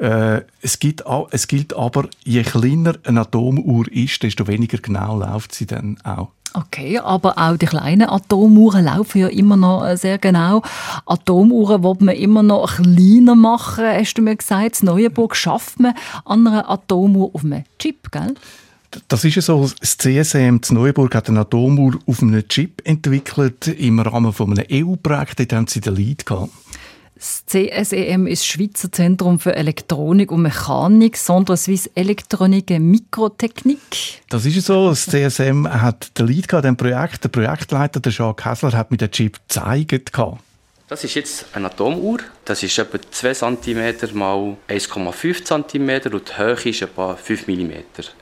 Äh, 0.00 0.42
es, 0.62 0.78
gibt, 0.78 1.04
es 1.30 1.46
gilt 1.46 1.76
aber, 1.76 2.08
je 2.24 2.42
kleiner 2.42 2.94
eine 3.04 3.20
Atomuhr 3.20 3.86
ist, 3.92 4.22
desto 4.22 4.46
weniger 4.46 4.78
genau 4.78 5.18
läuft 5.18 5.54
sie 5.54 5.66
dann 5.66 5.98
auch. 6.04 6.28
Okay, 6.52 6.98
aber 6.98 7.38
auch 7.38 7.56
die 7.56 7.66
kleinen 7.66 8.08
Atomuhren 8.08 8.86
laufen 8.86 9.20
ja 9.20 9.28
immer 9.28 9.56
noch 9.56 9.86
äh, 9.86 9.96
sehr 9.96 10.18
genau. 10.18 10.62
Atomuhren 11.06 11.84
will 11.84 11.96
man 12.00 12.16
immer 12.16 12.42
noch 12.42 12.76
kleiner 12.76 13.36
machen, 13.36 13.84
hast 13.84 14.14
du 14.14 14.22
mir 14.22 14.34
gesagt. 14.34 14.80
In 14.80 14.86
Neuenburg 14.86 15.36
schafft 15.36 15.78
man 15.78 15.94
an 16.24 16.46
einer 16.46 16.68
Atomuhr 16.68 17.30
auf 17.34 17.44
einem 17.44 17.64
Chip, 17.78 18.10
gell? 18.10 18.34
Das 19.06 19.24
ist 19.24 19.36
ja 19.36 19.42
so, 19.42 19.70
das 19.78 19.98
CSM 19.98 20.62
zu 20.62 20.74
Neuburg 20.74 21.14
hat 21.14 21.28
eine 21.28 21.40
Atomuhr 21.40 21.96
auf 22.06 22.22
einem 22.22 22.48
Chip 22.48 22.82
entwickelt 22.84 23.68
im 23.68 24.00
Rahmen 24.00 24.32
von 24.32 24.50
einem 24.50 24.66
EU-Projekt, 24.68 25.38
dort 25.38 25.52
haben 25.52 25.66
sie 25.68 25.80
den 25.80 25.94
Lead 25.94 26.26
gehabt. 26.26 26.50
Das 27.20 27.44
CSEM 27.44 28.26
ist 28.26 28.40
das 28.40 28.46
Schweizer 28.46 28.90
Zentrum 28.90 29.38
für 29.38 29.54
Elektronik 29.54 30.32
und 30.32 30.40
Mechanik, 30.40 31.18
sondern 31.18 31.58
Swiss 31.58 31.90
Elektronik 31.94 32.70
und 32.70 32.90
Mikrotechnik. 32.90 34.22
Das 34.30 34.46
ist 34.46 34.64
so, 34.64 34.88
das 34.88 35.04
CSM 35.04 35.68
hat 35.68 36.18
den 36.18 36.28
Lead 36.28 36.48
gehabt, 36.48 36.64
an 36.64 36.74
diesem 36.74 36.76
Projekt. 36.78 37.22
Der 37.22 37.28
Projektleiter, 37.28 38.00
der 38.00 38.10
Jacques 38.10 38.42
Kessler, 38.42 38.72
hat 38.72 38.90
mir 38.90 38.96
den 38.96 39.10
Chip 39.10 39.38
gezeigt. 39.46 40.12
Das 40.88 41.04
ist 41.04 41.14
jetzt 41.14 41.44
eine 41.52 41.66
Atomuhr. 41.66 42.20
Das 42.46 42.62
ist 42.62 42.78
etwa 42.78 42.98
2 43.10 43.34
cm 43.34 43.94
mal 44.14 44.56
1,5 44.70 45.44
cm 45.44 46.14
und 46.14 46.30
die 46.30 46.38
Höhe 46.38 46.70
ist 46.70 46.80
etwa 46.80 47.16
5 47.16 47.48
mm. 47.48 47.72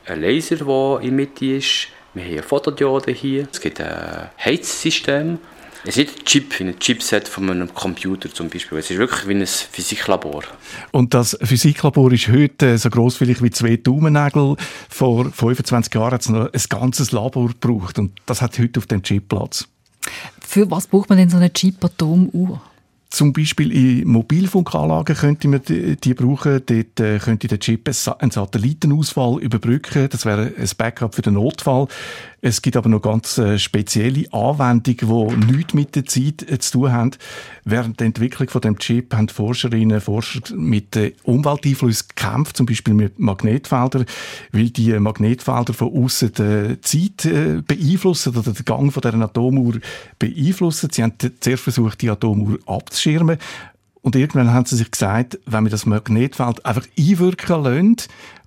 Ein 0.07 0.21
Laser, 0.21 0.57
der 0.57 0.99
in 0.99 1.07
der 1.07 1.11
Mitte 1.11 1.45
ist. 1.45 1.87
Wir 2.13 2.23
haben 2.25 2.31
eine 2.33 2.43
Fotodiode 2.43 3.13
hier. 3.13 3.47
Es 3.49 3.61
gibt 3.61 3.79
ein 3.79 4.29
Heizsystem. 4.43 5.39
Es 5.85 5.95
ist 5.95 6.09
ein 6.09 6.25
Chip, 6.25 6.59
wie 6.59 6.65
ein 6.65 6.77
Chipset 6.77 7.27
von 7.29 7.49
einem 7.49 7.73
Computer 7.73 8.29
zum 8.33 8.49
Beispiel. 8.49 8.79
Es 8.79 8.91
ist 8.91 8.97
wirklich 8.97 9.27
wie 9.27 9.35
ein 9.35 9.47
Physiklabor. 9.47 10.43
Und 10.91 11.13
das 11.13 11.37
Physiklabor 11.41 12.11
ist 12.11 12.27
heute 12.27 12.77
so 12.77 12.89
groß 12.89 13.15
vielleicht 13.15 13.41
wie 13.41 13.49
zwei 13.49 13.77
Daumennägel. 13.77 14.57
Vor 14.89 15.31
25 15.31 15.93
Jahren 15.93 16.11
hat 16.11 16.21
es 16.21 16.29
noch 16.29 16.51
ein 16.51 16.61
ganzes 16.67 17.13
Labor 17.13 17.47
gebraucht. 17.47 17.97
Und 17.97 18.11
das 18.25 18.41
hat 18.41 18.59
heute 18.59 18.79
auf 18.79 18.87
dem 18.87 19.03
Chip 19.03 19.29
Platz. 19.29 19.69
Für 20.45 20.69
was 20.69 20.87
braucht 20.87 21.09
man 21.09 21.17
denn 21.17 21.29
so 21.29 21.37
eine 21.37 21.53
Chip-Atomuhr? 21.53 22.61
Zum 23.09 23.33
Beispiel 23.33 23.71
in 23.71 24.07
Mobilfunkanlagen 24.07 25.15
könnte 25.15 25.47
man 25.47 25.63
die, 25.63 25.95
die 25.95 26.13
brauchen. 26.13 26.61
Dort 26.63 26.99
äh, 26.99 27.17
könnte 27.17 27.47
der 27.47 27.59
Chip 27.59 27.89
einen 28.19 28.31
Satellitenausfall 28.31 29.39
überbrücken. 29.41 30.09
Das 30.11 30.25
wäre 30.25 30.53
ein 30.55 30.69
Backup 30.77 31.15
für 31.15 31.23
den 31.23 31.33
Notfall. 31.33 31.87
Es 32.41 32.61
gibt 32.61 32.77
aber 32.77 32.87
noch 32.87 33.01
ganz 33.01 33.37
äh, 33.37 33.59
spezielle 33.59 34.31
Anwendungen, 34.31 35.41
die 35.41 35.55
nichts 35.55 35.73
mit 35.73 35.95
der 35.95 36.05
Zeit 36.05 36.49
äh, 36.49 36.57
zu 36.59 36.79
tun 36.79 36.91
haben. 36.91 37.11
Während 37.65 37.99
der 37.99 38.07
Entwicklung 38.07 38.49
von 38.49 38.61
dem 38.61 38.79
Chip 38.79 39.13
haben 39.13 39.27
Forscherinnen 39.27 39.97
und 39.97 40.03
Forscher 40.03 40.39
mit 40.55 40.95
äh, 40.95 41.13
Umwelteinfluss 41.23 42.07
gekämpft, 42.07 42.55
zum 42.55 42.65
Beispiel 42.65 42.93
mit 42.93 43.19
Magnetfeldern, 43.19 44.05
weil 44.51 44.69
die 44.69 44.97
Magnetfelder 44.99 45.73
von 45.73 45.93
außen 45.93 46.31
die 46.33 46.81
Zeit 46.81 47.65
beeinflussen 47.67 48.35
oder 48.35 48.53
den 48.53 48.65
Gang 48.65 48.91
von 48.91 49.01
dieser 49.01 49.21
Atomuhr 49.21 49.75
beeinflussen. 50.17 50.89
Sie 50.91 51.03
haben 51.03 51.13
zuerst 51.39 51.63
versucht, 51.63 52.01
die 52.01 52.09
Atomuhr 52.09 52.57
abzuschirmen. 52.65 53.37
Und 54.01 54.15
irgendwann 54.15 54.53
haben 54.53 54.65
sie 54.65 54.77
sich 54.77 54.91
gesagt, 54.91 55.39
wenn 55.45 55.65
wir 55.65 55.71
das 55.71 55.85
Magnetfeld 55.85 56.65
einfach 56.65 56.87
einwirken 56.97 57.63
lassen 57.63 57.95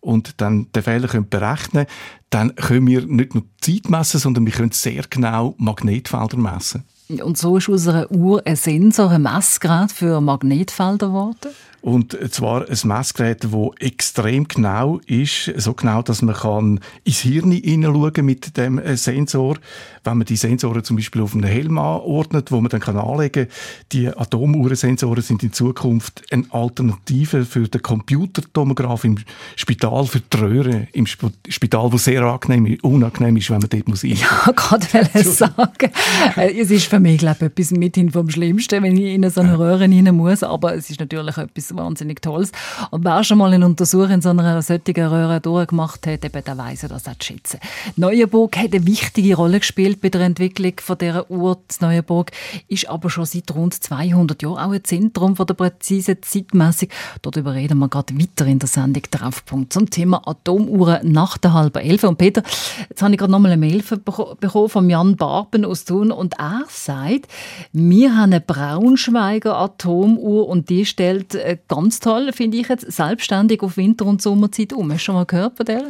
und 0.00 0.40
dann 0.40 0.68
den 0.72 0.82
Fehler 0.82 1.08
können 1.08 1.28
berechnen 1.28 1.86
dann 2.32 2.54
können 2.54 2.86
wir 2.86 3.04
nicht 3.06 3.34
nur 3.34 3.44
Zeit 3.60 3.90
messen, 3.90 4.18
sondern 4.18 4.46
wir 4.46 4.52
können 4.52 4.70
sehr 4.72 5.04
genau 5.08 5.54
Magnetfelder 5.58 6.38
messen. 6.38 6.84
Und 7.22 7.36
so 7.36 7.58
ist 7.58 7.68
aus 7.68 7.86
einer 7.88 8.10
Uhr 8.10 8.42
ein 8.46 8.56
Sensor, 8.56 9.10
ein 9.10 9.22
Messgerät 9.22 9.92
für 9.92 10.20
Magnetfelder 10.20 11.08
geworden? 11.08 11.50
Und 11.83 12.16
zwar 12.33 12.68
ein 12.68 12.79
Messgerät, 12.85 13.42
das 13.42 13.53
extrem 13.81 14.47
genau 14.47 15.01
ist, 15.07 15.53
so 15.57 15.75
genau, 15.75 16.03
dass 16.03 16.23
man 16.23 16.37
kann 16.37 16.81
ins 17.03 17.18
Hirn 17.18 17.51
hineinschauen 17.51 18.25
mit 18.25 18.57
dem 18.57 18.79
äh, 18.79 18.97
Sensor. 18.97 19.57
Wenn 20.05 20.18
man 20.18 20.27
die 20.27 20.37
Sensoren 20.37 20.85
zum 20.85 20.97
Beispiel 20.97 21.23
auf 21.23 21.35
einem 21.35 21.45
Helm 21.45 21.79
anordnet, 21.79 22.53
wo 22.53 22.61
man 22.61 22.71
dann 22.71 22.81
kann 22.81 22.97
anlegen 22.97 23.49
kann. 23.49 23.55
Die 23.92 24.09
Atomuhrensensoren 24.09 25.23
sind 25.23 25.42
in 25.42 25.53
Zukunft 25.53 26.23
eine 26.31 26.45
Alternative 26.51 27.45
für 27.45 27.66
den 27.68 27.83
Computertomograph 27.83 29.03
im 29.05 29.18
Spital, 29.57 30.07
für 30.07 30.21
die 30.21 30.37
Röhre 30.37 30.88
im 30.92 31.07
Sp 31.11 31.35
Spital, 31.49 31.92
wo 31.92 31.99
sehr 31.99 32.23
angenehm, 32.23 32.79
unangenehm 32.83 33.37
ist, 33.37 33.51
wenn 33.51 33.59
man 33.59 33.68
dort 33.68 33.88
muss. 33.88 34.03
Ja, 34.03 34.53
gerade 34.55 34.87
sagen. 35.25 35.90
Äh, 36.37 36.61
Es 36.61 36.71
ist 36.71 36.87
für 36.87 37.01
mich, 37.01 37.18
glaube 37.18 37.38
ich, 37.40 37.42
etwas 37.47 37.71
mithin 37.73 38.11
vom 38.11 38.31
Schlimmsten, 38.31 38.83
wenn 38.83 38.97
ich 38.97 39.14
in 39.14 39.29
so 39.31 39.40
eine 39.40 39.59
Röhre 39.59 39.81
rein 39.81 40.14
muss. 40.14 40.42
Aber 40.42 40.75
es 40.75 40.90
ist 40.90 41.01
natürlich 41.01 41.37
etwas 41.37 41.71
wahnsinnig 41.76 42.22
Tolles. 42.22 42.52
Und 42.90 43.04
wer 43.04 43.24
schon 43.24 43.38
mal 43.38 43.52
eine 43.52 43.66
Untersuchung 43.66 44.11
in 44.11 44.22
so 44.22 44.30
einer 44.30 44.62
solchen 44.62 45.06
Röhre 45.06 45.40
durchgemacht 45.40 46.06
hat, 46.06 46.24
eben, 46.24 46.44
der 46.44 46.58
weiss 46.58 46.80
das 46.80 47.08
auch 47.08 47.18
zu 47.18 47.26
schätzen. 47.26 47.61
Neuenburg 47.96 48.56
hat 48.56 48.74
eine 48.74 48.87
wichtige 48.87 49.37
Rolle 49.37 49.61
gespielt 49.61 50.00
bei 50.00 50.08
der 50.08 50.22
Entwicklung 50.22 50.74
von 50.80 50.98
dieser 50.98 51.30
Uhr. 51.30 51.58
Das 51.68 51.80
Neuenburg 51.80 52.30
ist 52.68 52.88
aber 52.88 53.11
schon 53.11 53.26
seit 53.26 53.54
rund 53.54 53.74
200 53.74 54.42
Jahren 54.42 54.58
auch 54.58 54.72
ein 54.72 54.85
Zentrum 54.85 55.37
von 55.37 55.46
der 55.46 55.54
präzisen 55.54 56.22
Zeitmessung. 56.22 56.88
Darüber 57.22 57.54
reden 57.54 57.78
wir 57.78 57.88
gerade 57.88 58.18
weiter 58.18 58.46
in 58.46 58.58
der 58.58 58.68
Sendung 58.68 59.02
Treffpunkt 59.11 59.72
zum 59.72 59.90
Thema 59.90 60.26
Atomuhren 60.26 61.11
nach 61.11 61.38
der 61.38 61.52
halben 61.52 61.82
Elf. 61.82 62.04
Und 62.04 62.18
Peter, 62.18 62.42
jetzt 62.88 63.02
habe 63.02 63.12
ich 63.12 63.18
gerade 63.18 63.32
nochmal 63.32 63.52
eine 63.52 63.61
Mail 63.61 63.82
bekommen 63.82 64.68
von 64.68 64.90
Jan 64.90 65.16
Barben 65.16 65.64
aus 65.64 65.85
Thun 65.85 66.11
und 66.11 66.38
er 66.38 66.62
sagt, 66.68 67.28
wir 67.72 68.16
haben 68.16 68.32
eine 68.32 68.40
Braunschweiger 68.40 69.56
Atomuhr 69.56 70.48
und 70.48 70.68
die 70.68 70.87
stellt 70.87 71.35
äh, 71.35 71.58
ganz 71.68 72.01
toll, 72.01 72.31
finde 72.33 72.59
ich 72.59 72.68
jetzt, 72.68 72.90
selbstständig 72.90 73.62
auf 73.62 73.77
Winter- 73.77 74.07
und 74.07 74.22
Sommerzeit 74.22 74.72
um. 74.72 74.90
Hast 74.92 75.01
du 75.01 75.05
schon 75.05 75.14
mal 75.14 75.27
gehört 75.27 75.57
von 75.57 75.66
der? 75.66 75.83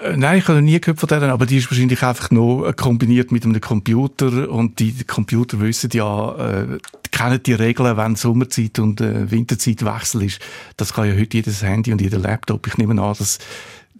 Äh, 0.00 0.16
Nein, 0.16 0.38
ich 0.38 0.48
habe 0.48 0.58
noch 0.58 0.64
nie 0.64 0.80
gehört 0.80 1.00
von 1.00 1.08
denen, 1.08 1.30
aber 1.30 1.46
die 1.46 1.58
ist 1.58 1.70
wahrscheinlich 1.70 2.02
einfach 2.02 2.30
noch 2.30 2.66
äh, 2.66 2.72
kombiniert 2.72 3.32
mit 3.32 3.44
einem 3.44 3.60
Computer 3.60 4.50
und 4.50 4.78
die 4.78 4.94
Computer 5.04 5.60
wissen 5.60 5.90
ja, 5.92 6.34
äh, 6.34 6.78
kennen 7.10 7.40
die 7.44 7.52
Regeln, 7.54 7.96
wenn 7.96 8.16
Sommerzeit 8.16 8.78
und 8.78 9.00
äh, 9.00 9.30
Winterzeit 9.30 9.84
Wechsel 9.84 10.24
ist. 10.24 10.40
Das 10.76 10.92
kann 10.92 11.08
ja 11.08 11.14
heute 11.18 11.36
jedes 11.36 11.62
Handy 11.62 11.92
und 11.92 12.00
jeder 12.00 12.18
Laptop. 12.18 12.66
Ich 12.66 12.78
nehme 12.78 13.00
an, 13.00 13.14
dass 13.18 13.38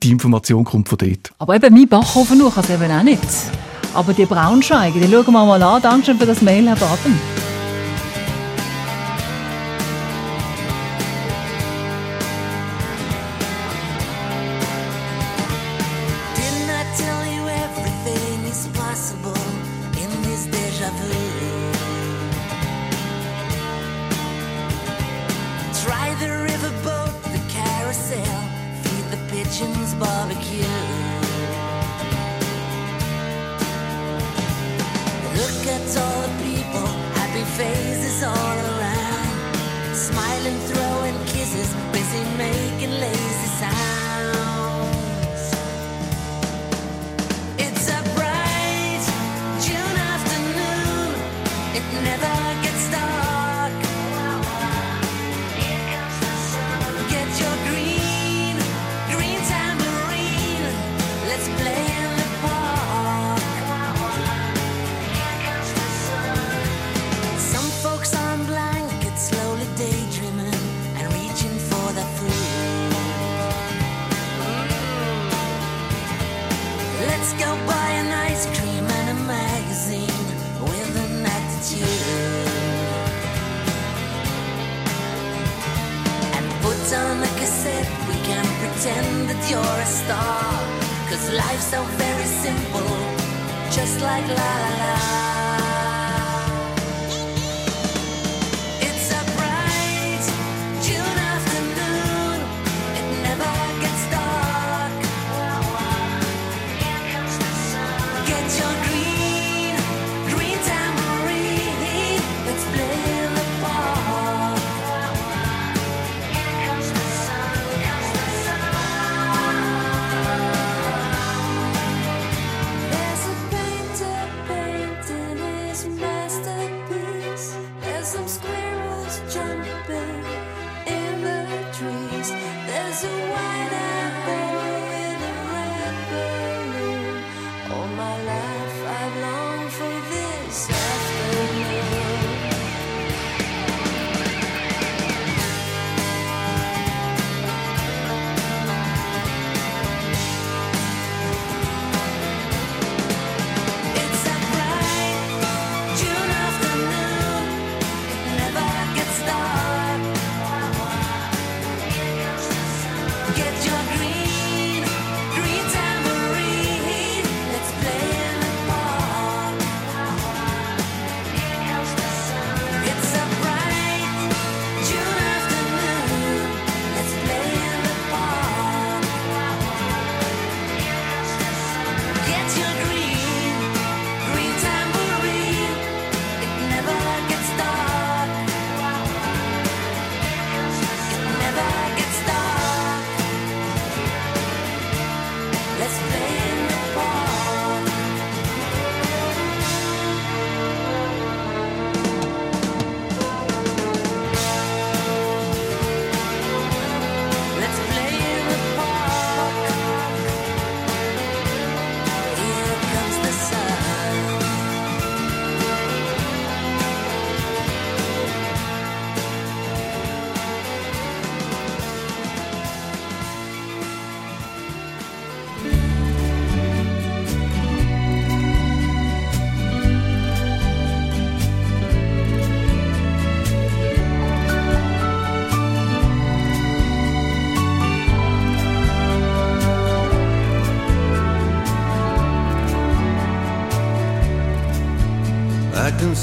die 0.03 0.11
Information 0.11 0.65
kommt 0.65 0.89
von 0.89 0.99
dort. 0.99 1.33
Aber 1.39 1.57
eben 1.57 1.75
mein 1.75 1.89
Bachhofen 1.89 2.39
kann 2.39 2.65
es 2.65 2.71
eben 2.71 2.91
auch 2.91 3.03
nicht. 3.03 3.23
Aber 3.95 4.13
die 4.13 4.27
Braunschweiger, 4.27 5.01
die 5.01 5.11
schauen 5.11 5.33
wir 5.33 5.45
mal 5.45 5.63
an. 5.63 5.83
Dankeschön 5.83 6.19
für 6.19 6.27
das 6.27 6.43
Mail, 6.43 6.67
Herr 6.69 6.77
Baden. 6.77 7.19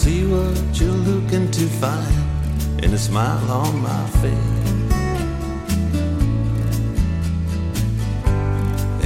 see 0.06 0.24
what 0.28 0.80
you're 0.80 1.02
looking 1.12 1.50
to 1.50 1.66
find 1.82 2.84
in 2.84 2.94
a 2.94 2.98
smile 2.98 3.50
on 3.50 3.74
my 3.82 4.06
face. 4.22 4.62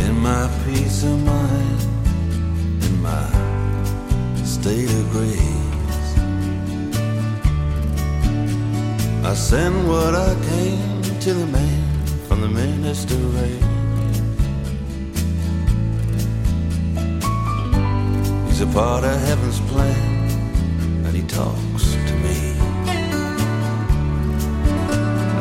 In 0.04 0.14
my 0.30 0.46
peace 0.66 1.04
of 1.04 1.18
mind, 1.24 1.82
in 2.88 2.96
my 3.02 3.28
state 4.44 4.92
of 5.00 5.06
grace, 5.16 6.10
I 9.32 9.34
send 9.36 9.88
what 9.88 10.14
I 10.16 10.36
can 10.50 11.02
to 11.24 11.34
the 11.34 11.48
man 11.48 11.82
from 12.28 12.42
the 12.42 12.50
minister 12.50 13.20
race. 13.40 13.70
He's 18.48 18.62
a 18.68 18.68
part 18.74 19.06
of 19.06 19.16
heaven's 19.28 19.62
plan 19.72 20.09
talks 21.40 21.86
to 22.10 22.14
me. 22.26 22.40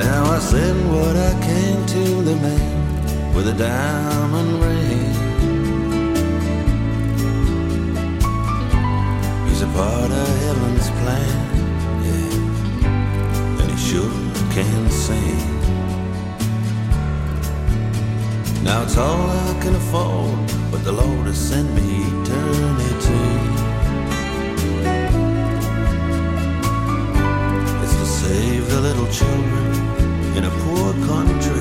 Now 0.04 0.22
I 0.36 0.38
send 0.52 0.78
what 0.94 1.14
I 1.30 1.32
came 1.48 1.80
to 1.94 2.04
the 2.28 2.36
man 2.46 3.34
with 3.34 3.46
a 3.54 3.56
diamond 3.68 4.52
ring. 4.64 5.12
He's 9.46 9.62
a 9.68 9.70
part 9.78 10.10
of 10.22 10.28
heaven's 10.44 10.88
plan, 11.00 11.38
yeah, 12.06 13.60
and 13.60 13.68
he 13.72 13.78
sure 13.88 14.14
can 14.56 14.82
sing. 15.06 15.48
Now 18.62 18.78
it's 18.84 18.96
all 18.96 19.28
I 19.48 19.52
can 19.62 19.74
afford, 19.82 20.38
but 20.70 20.80
the 20.84 20.92
Lord 20.92 21.26
has 21.26 21.38
sent 21.50 21.68
me 21.78 21.88
eternity. 22.20 23.57
The 28.68 28.80
little 28.80 29.06
children 29.10 30.36
in 30.36 30.44
a 30.44 30.50
poor 30.50 30.92
country. 31.06 31.57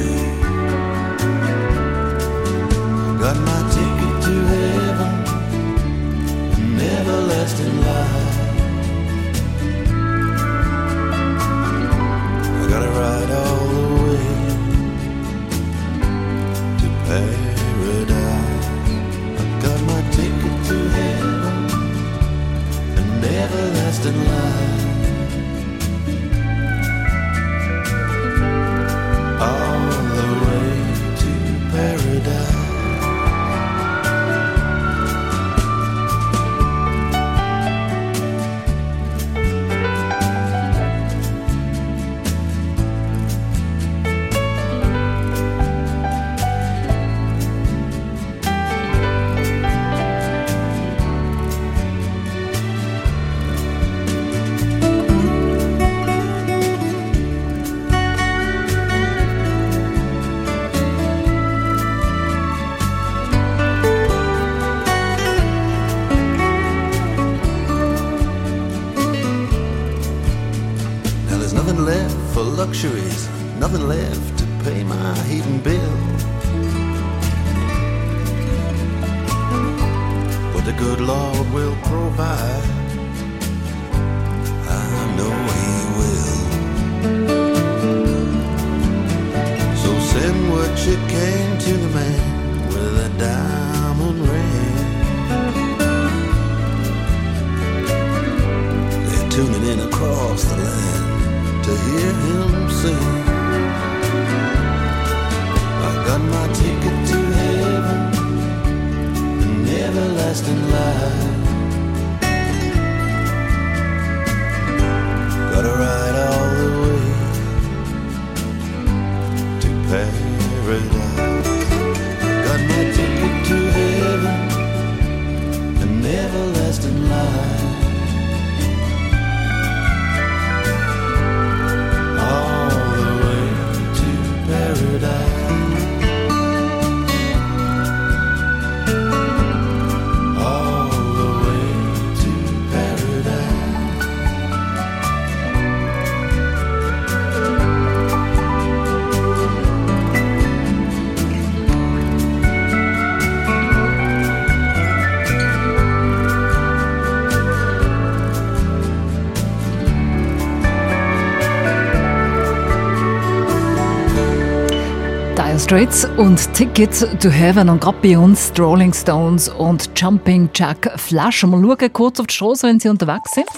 Straits 165.67 166.05
und 166.15 166.53
Tickets 166.53 167.05
to 167.19 167.29
Heaven 167.29 167.67
und 167.67 167.81
gerade 167.81 167.97
bei 168.01 168.17
uns 168.17 168.53
die 168.53 168.61
Rolling 168.61 168.93
Stones 168.93 169.49
und 169.49 169.89
Jumping 169.99 170.49
Jack 170.55 170.89
Flash. 170.95 171.43
Mal 171.43 171.61
schauen 171.61 171.91
kurz 171.91 172.21
auf 172.21 172.27
die 172.27 172.33
Straße, 172.35 172.67
wenn 172.67 172.79
sie 172.79 172.87
unterwegs 172.87 173.33
sind. 173.33 173.49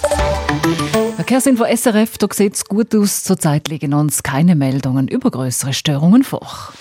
Verkehrsinfo 1.17 1.65
SRF, 1.65 2.17
da 2.17 2.25
sieht 2.33 2.55
es 2.55 2.65
gut 2.65 2.95
aus. 2.95 3.23
Zurzeit 3.23 3.67
liegen 3.67 3.93
uns 3.93 4.23
keine 4.23 4.55
Meldungen 4.55 5.07
über 5.07 5.29
größere 5.29 5.71
Störungen 5.71 6.23
vor. 6.23 6.73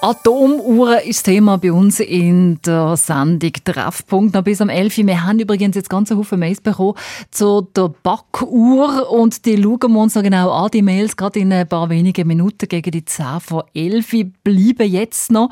Atomuhren 0.00 1.00
ist 1.00 1.24
Thema 1.24 1.58
bei 1.58 1.72
uns 1.72 1.98
in 1.98 2.62
der 2.62 2.96
Sendung 2.96 3.50
Treffpunkt 3.64 4.32
noch 4.32 4.44
bis 4.44 4.60
am 4.60 4.68
11. 4.68 4.98
Wir 4.98 5.24
haben 5.24 5.40
übrigens 5.40 5.74
jetzt 5.74 5.90
ganz 5.90 6.12
Haufen 6.12 6.38
Mails 6.38 6.60
bekommen 6.60 6.94
zu 7.32 7.62
der 7.74 7.92
Backuhr 8.04 9.10
und 9.10 9.44
die 9.44 9.60
schauen 9.60 9.92
wir 9.92 10.00
uns 10.00 10.14
noch 10.14 10.22
genau 10.22 10.52
an. 10.52 10.70
Die 10.72 10.82
Mails 10.82 11.16
gerade 11.16 11.40
in 11.40 11.52
ein 11.52 11.66
paar 11.66 11.90
wenigen 11.90 12.28
Minuten 12.28 12.68
gegen 12.68 12.92
die 12.92 13.04
10 13.04 13.40
vor 13.40 13.66
11 13.74 14.14
bleiben 14.44 14.88
jetzt 14.88 15.32
noch 15.32 15.50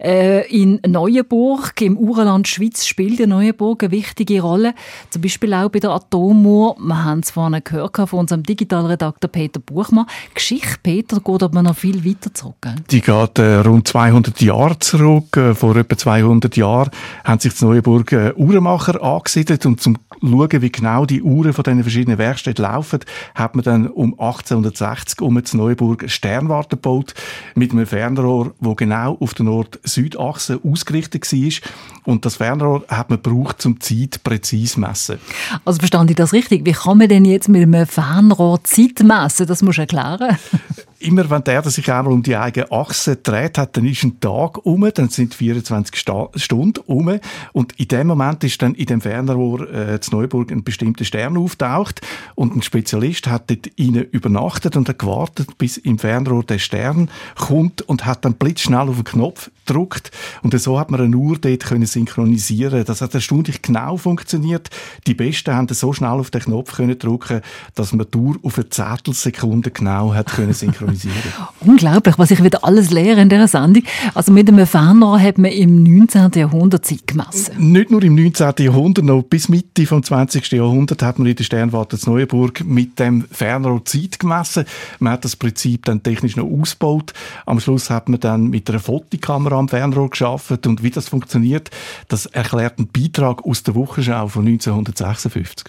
äh, 0.00 0.44
in 0.48 0.80
Neuenburg. 0.84 1.80
Im 1.80 1.96
Uhrenland 1.96 2.48
Schweiz 2.48 2.86
spielt 2.86 3.20
die 3.20 3.26
Neuenburg 3.28 3.84
eine 3.84 3.92
wichtige 3.92 4.42
Rolle. 4.42 4.74
Zum 5.10 5.22
Beispiel 5.22 5.54
auch 5.54 5.68
bei 5.68 5.78
der 5.78 5.90
Atomuhr. 5.90 6.74
Wir 6.80 7.04
haben 7.04 7.20
es 7.20 7.30
vorhin 7.30 7.62
gehört 7.62 7.96
von 8.08 8.18
unserem 8.18 8.42
Digitalredakteur 8.42 9.30
Peter 9.30 9.60
Buchmann. 9.60 10.06
Geschichte, 10.34 10.74
Peter, 10.82 11.20
geht 11.20 11.42
aber 11.44 11.62
noch 11.62 11.76
viel 11.76 12.04
weiter 12.04 12.34
zurück. 12.34 12.56
Gell? 12.62 12.74
Die 12.90 13.00
geht 13.00 13.38
äh, 13.38 13.62
rund 13.76 13.88
200 13.88 14.40
Jahre 14.40 14.78
zurück. 14.78 15.36
Äh, 15.36 15.54
vor 15.54 15.76
etwa 15.76 15.96
200 15.96 16.56
Jahren 16.56 16.90
haben 17.24 17.40
sich 17.40 17.60
in 17.60 17.68
Neuenburg 17.68 18.12
äh, 18.12 18.32
Uhrenmacher 18.34 19.02
angesiedelt 19.02 19.66
und 19.66 19.80
zum 19.80 19.98
schauen, 20.20 20.62
wie 20.62 20.72
genau 20.72 21.04
die 21.04 21.22
Uhren 21.22 21.52
von 21.52 21.62
diesen 21.62 21.82
verschiedenen 21.82 22.18
Werkstätten 22.18 22.62
laufen, 22.62 23.00
hat 23.34 23.54
man 23.54 23.64
dann 23.64 23.86
um 23.88 24.18
1860 24.18 25.20
um 25.20 25.40
Neuenburg 25.52 26.02
eine 26.02 26.08
Sternwarte 26.08 26.76
gebaut 26.76 27.14
mit 27.54 27.72
einem 27.72 27.86
Fernrohr, 27.86 28.54
wo 28.60 28.74
genau 28.74 29.16
auf 29.20 29.34
der 29.34 29.44
Nord-Süd-Achse 29.44 30.60
ausgerichtet 30.64 31.30
war. 31.30 31.70
Und 32.04 32.24
das 32.24 32.36
Fernrohr 32.36 32.84
hat 32.88 33.10
man 33.10 33.22
gebraucht, 33.22 33.66
um 33.66 33.78
die 33.78 34.08
Zeit 34.10 34.22
präzise 34.22 34.74
zu 34.74 34.80
messen. 34.80 35.18
Also 35.64 35.78
verstand 35.78 36.10
ich 36.10 36.16
das 36.16 36.32
richtig? 36.32 36.64
Wie 36.64 36.72
kann 36.72 36.98
man 36.98 37.08
denn 37.08 37.24
jetzt 37.24 37.48
mit 37.48 37.62
einem 37.62 37.86
Fernrohr 37.86 38.62
Zeit 38.64 39.02
messen? 39.02 39.46
Das 39.46 39.62
musst 39.62 39.78
du 39.78 39.82
erklären. 39.82 40.38
immer 40.98 41.28
wenn 41.30 41.44
der 41.44 41.62
sich 41.64 41.90
einmal 41.92 42.12
um 42.12 42.22
die 42.22 42.36
eigene 42.36 42.70
Achse 42.70 43.16
dreht 43.16 43.58
hat, 43.58 43.76
dann 43.76 43.86
ist 43.86 44.02
ein 44.02 44.20
Tag 44.20 44.64
um, 44.64 44.88
dann 44.94 45.08
sind 45.08 45.34
24 45.34 45.96
Sta 45.96 46.28
Stunden 46.34 46.80
um. 46.86 47.18
Und 47.52 47.78
in 47.78 47.88
dem 47.88 48.06
Moment 48.06 48.44
ist 48.44 48.60
dann 48.62 48.74
in 48.74 48.86
dem 48.86 49.00
Fernrohr 49.00 49.68
äh, 49.72 50.00
zu 50.00 50.12
Neuburg 50.12 50.50
ein 50.50 50.64
bestimmter 50.64 51.04
Stern 51.04 51.36
auftaucht. 51.36 52.00
Und 52.34 52.56
ein 52.56 52.62
Spezialist 52.62 53.26
hat 53.26 53.50
dort 53.50 53.66
innen 53.76 54.04
übernachtet 54.04 54.76
und 54.76 54.88
hat 54.88 54.98
gewartet, 54.98 55.58
bis 55.58 55.76
im 55.76 55.98
Fernrohr 55.98 56.44
der 56.44 56.58
Stern 56.58 57.10
kommt 57.36 57.82
und 57.82 58.06
hat 58.06 58.24
dann 58.24 58.34
blitzschnell 58.34 58.88
auf 58.88 58.96
den 58.96 59.04
Knopf 59.04 59.50
gedrückt 59.66 60.10
und 60.42 60.58
so 60.58 60.78
hat 60.78 60.90
man 60.90 61.00
eine 61.00 61.16
Uhr 61.16 61.38
dort 61.38 61.64
können 61.64 61.86
synchronisieren. 61.86 62.84
Das 62.84 63.00
hat 63.00 63.14
erstaunlich 63.14 63.62
genau 63.62 63.96
funktioniert. 63.96 64.70
Die 65.06 65.14
Besten 65.14 65.54
haben 65.54 65.68
so 65.68 65.92
schnell 65.92 66.10
auf 66.10 66.30
den 66.30 66.42
Knopf 66.42 66.76
können 66.76 66.98
drücken, 66.98 67.40
dass 67.74 67.92
man 67.92 68.06
die 68.12 68.18
Uhr 68.18 68.36
auf 68.42 68.56
eine 68.56 68.68
Zehntelsekunde 68.68 69.70
genau 69.70 70.14
hat 70.14 70.28
können 70.28 70.52
synchronisieren. 70.52 71.16
Unglaublich, 71.60 72.18
was 72.18 72.30
ich 72.30 72.42
wieder 72.42 72.64
alles 72.64 72.90
lehre 72.90 73.20
in 73.20 73.28
dieser 73.28 73.48
Sendung. 73.48 73.82
Also 74.14 74.32
mit 74.32 74.48
einem 74.48 74.66
Fernrohr 74.66 75.20
hat 75.20 75.38
man 75.38 75.50
im 75.52 75.82
19. 75.82 76.32
Jahrhundert 76.34 76.84
Zeit 76.84 77.06
gemessen. 77.06 77.72
Nicht 77.72 77.90
nur 77.90 78.02
im 78.02 78.14
19. 78.14 78.54
Jahrhundert, 78.58 79.04
noch 79.04 79.22
bis 79.22 79.48
Mitte 79.48 79.86
vom 79.86 80.02
20. 80.02 80.52
Jahrhundert 80.52 81.02
hat 81.02 81.18
man 81.18 81.26
in 81.28 81.36
der 81.36 81.44
Sternwarte 81.44 81.98
zu 81.98 82.10
Neuenburg 82.10 82.64
mit 82.64 82.98
dem 82.98 83.24
Fernrohr 83.30 83.84
Zeit 83.84 84.18
gemessen. 84.18 84.64
Man 84.98 85.12
hat 85.12 85.24
das 85.24 85.36
Prinzip 85.36 85.84
dann 85.84 86.02
technisch 86.02 86.36
noch 86.36 86.46
ausgebaut. 86.46 87.12
Am 87.44 87.60
Schluss 87.60 87.90
hat 87.90 88.08
man 88.08 88.20
dann 88.20 88.48
mit 88.48 88.68
einer 88.68 88.80
Fotokamera 88.80 89.55
am 89.58 89.68
Fernrohr 89.68 90.10
geschafft 90.10 90.66
und 90.66 90.82
wie 90.82 90.90
das 90.90 91.08
funktioniert, 91.08 91.70
das 92.08 92.26
erklärt 92.26 92.78
ein 92.78 92.88
Beitrag 92.88 93.44
aus 93.44 93.62
der 93.62 93.74
Wochenschau 93.74 94.28
von 94.28 94.46
1956. 94.46 95.66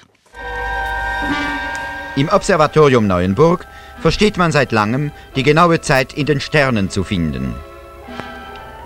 Im 2.16 2.30
Observatorium 2.30 3.06
Neuenburg 3.06 3.68
versteht 4.02 4.38
man 4.38 4.52
seit 4.52 4.72
langem, 4.72 5.12
die 5.36 5.44
genaue 5.44 5.82
Zeit 5.82 6.14
in 6.14 6.26
den 6.26 6.40
Sternen 6.40 6.90
zu 6.90 7.04
finden. 7.04 7.54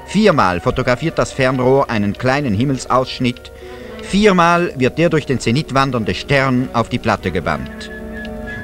Viermal 0.08 0.60
fotografiert 0.60 1.18
das 1.18 1.32
Fernrohr 1.32 1.90
einen 1.90 2.14
kleinen 2.14 2.54
Himmelsausschnitt, 2.54 3.52
viermal 4.04 4.74
wird 4.78 4.98
der 4.98 5.10
durch 5.10 5.26
den 5.26 5.40
Zenit 5.40 5.74
wandernde 5.74 6.14
Stern 6.14 6.68
auf 6.74 6.90
die 6.90 7.00
Platte 7.00 7.32
gebannt. 7.32 7.90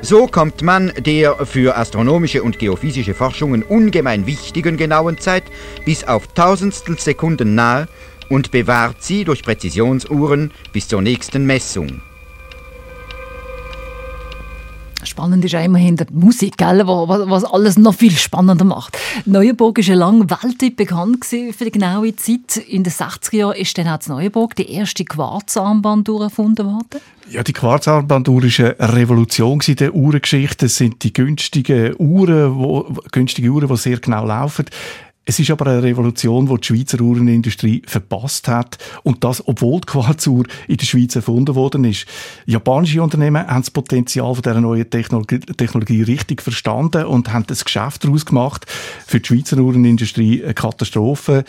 So 0.01 0.27
kommt 0.27 0.61
man 0.61 0.91
der 0.97 1.45
für 1.45 1.75
astronomische 1.77 2.43
und 2.43 2.59
geophysische 2.59 3.13
Forschungen 3.13 3.63
ungemein 3.63 4.25
wichtigen 4.25 4.77
genauen 4.77 5.17
Zeit 5.17 5.43
bis 5.85 6.03
auf 6.03 6.27
Tausendstel 6.27 6.99
Sekunden 6.99 7.55
nahe 7.55 7.87
und 8.29 8.51
bewahrt 8.51 9.01
sie 9.01 9.23
durch 9.23 9.43
Präzisionsuhren 9.43 10.51
bis 10.71 10.87
zur 10.87 11.01
nächsten 11.01 11.45
Messung. 11.45 12.01
Spannend 15.03 15.45
ist 15.45 15.55
auch 15.55 15.63
immerhin 15.63 15.95
die 15.95 16.05
Musik, 16.11 16.57
gell, 16.57 16.85
was 16.87 17.43
alles 17.43 17.77
noch 17.77 17.93
viel 17.93 18.11
spannender 18.11 18.65
macht. 18.65 18.97
Neuenburg 19.25 19.77
ja 19.87 19.95
lange 19.95 20.29
weltweit 20.29 20.75
bekannt 20.75 21.23
für 21.23 21.65
die 21.65 21.71
genaue 21.71 22.15
Zeit. 22.15 22.57
In 22.57 22.83
den 22.83 22.91
60er 22.91 23.35
Jahren 23.35 23.55
ist 23.57 23.77
dann 23.77 23.87
auch 23.87 23.99
in 24.05 24.13
Neuenburg 24.13 24.55
die 24.55 24.71
erste 24.71 25.05
Quarzarmbanduhr 25.05 26.23
erfunden 26.23 26.65
worden. 26.65 26.99
Ja, 27.29 27.43
die 27.43 27.53
Quarzarmbanduhr 27.53 28.41
war 28.41 28.75
eine 28.79 28.93
Revolution 28.93 29.59
in 29.67 29.75
der 29.75 29.93
Uhrengeschichte. 29.93 30.65
Es 30.65 30.77
sind 30.77 31.03
die 31.03 31.13
günstigen 31.13 31.93
Uhren, 31.97 32.55
wo, 32.55 32.87
günstige 33.11 33.49
Uhren, 33.49 33.67
die 33.67 33.77
sehr 33.77 33.99
genau 33.99 34.25
laufen. 34.25 34.65
Es 35.29 35.39
ist 35.39 35.51
aber 35.51 35.67
eine 35.67 35.83
Revolution, 35.83 36.45
die 36.45 36.55
die 36.55 36.65
Schweizer 36.65 37.01
Uhrenindustrie 37.01 37.81
verpasst 37.85 38.47
hat. 38.47 38.77
Und 39.03 39.25
das, 39.25 39.45
obwohl 39.45 39.81
die 39.81 39.87
Quarzuhr 39.87 40.45
in 40.69 40.77
der 40.77 40.85
Schweiz 40.85 41.17
erfunden 41.17 41.53
worden 41.53 41.83
ist. 41.83 42.05
Japanische 42.45 43.03
Unternehmen 43.03 43.45
haben 43.45 43.61
das 43.61 43.69
Potenzial 43.69 44.33
von 44.33 44.41
dieser 44.41 44.61
neuen 44.61 44.89
Technologie, 44.89 45.39
Technologie 45.39 46.03
richtig 46.03 46.41
verstanden 46.41 47.03
und 47.07 47.33
haben 47.33 47.43
das 47.45 47.65
Geschäft 47.65 48.05
daraus 48.05 48.25
gemacht. 48.25 48.67
Für 49.05 49.19
die 49.19 49.27
Schweizer 49.27 49.57
Uhrenindustrie 49.57 50.45
eine 50.45 50.53
Katastrophe. 50.53 51.43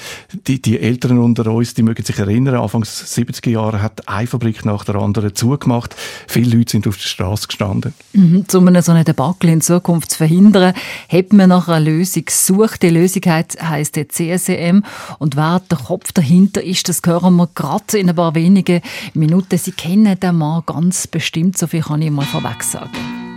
Die, 0.48 0.60
die 0.60 0.80
Älteren 0.80 1.20
unter 1.20 1.46
uns, 1.46 1.74
die 1.74 1.84
mögen 1.84 2.04
sich 2.04 2.18
erinnern, 2.18 2.56
Anfang 2.56 2.82
70er 2.82 3.50
Jahre 3.50 3.80
hat 3.80 4.08
eine 4.08 4.26
Fabrik 4.26 4.64
nach 4.64 4.82
der 4.82 4.96
anderen 4.96 5.36
zugemacht. 5.36 5.94
Viele 6.26 6.56
Leute 6.56 6.72
sind 6.72 6.88
auf 6.88 6.96
der 6.96 7.06
Straße 7.06 7.46
gestanden. 7.46 7.94
Mhm, 8.12 8.44
um 8.52 8.82
so 8.82 8.90
einen 8.90 9.04
Debakel 9.04 9.50
in 9.50 9.60
Zukunft 9.60 10.10
zu 10.10 10.16
verhindern, 10.16 10.74
hat 11.08 11.32
man 11.32 11.50
nach 11.50 11.68
einer 11.68 11.78
Lösung 11.78 12.24
gesucht. 12.24 12.82
Die 12.82 12.90
Lösung 12.90 13.22
heisst 13.24 13.67
heisst 13.68 13.96
der 13.96 14.09
CSEM. 14.09 14.85
Und 15.18 15.37
wer 15.37 15.61
der 15.70 15.78
Kopf 15.78 16.12
dahinter 16.12 16.62
ist, 16.62 16.88
das 16.88 17.00
hören 17.04 17.37
wir 17.37 17.48
gerade 17.54 17.98
in 17.98 18.09
ein 18.09 18.16
paar 18.16 18.35
wenigen 18.35 18.81
Minuten. 19.14 19.59
Sie 19.59 19.72
kennen 19.72 20.18
den 20.18 20.37
Mann 20.37 20.62
ganz 20.66 21.07
bestimmt, 21.07 21.59
so 21.59 21.66
viel 21.66 21.83
kann 21.83 22.02
ich 22.02 22.11
mal 22.11 22.24
vorweg 22.24 22.62
sagen. 22.62 23.27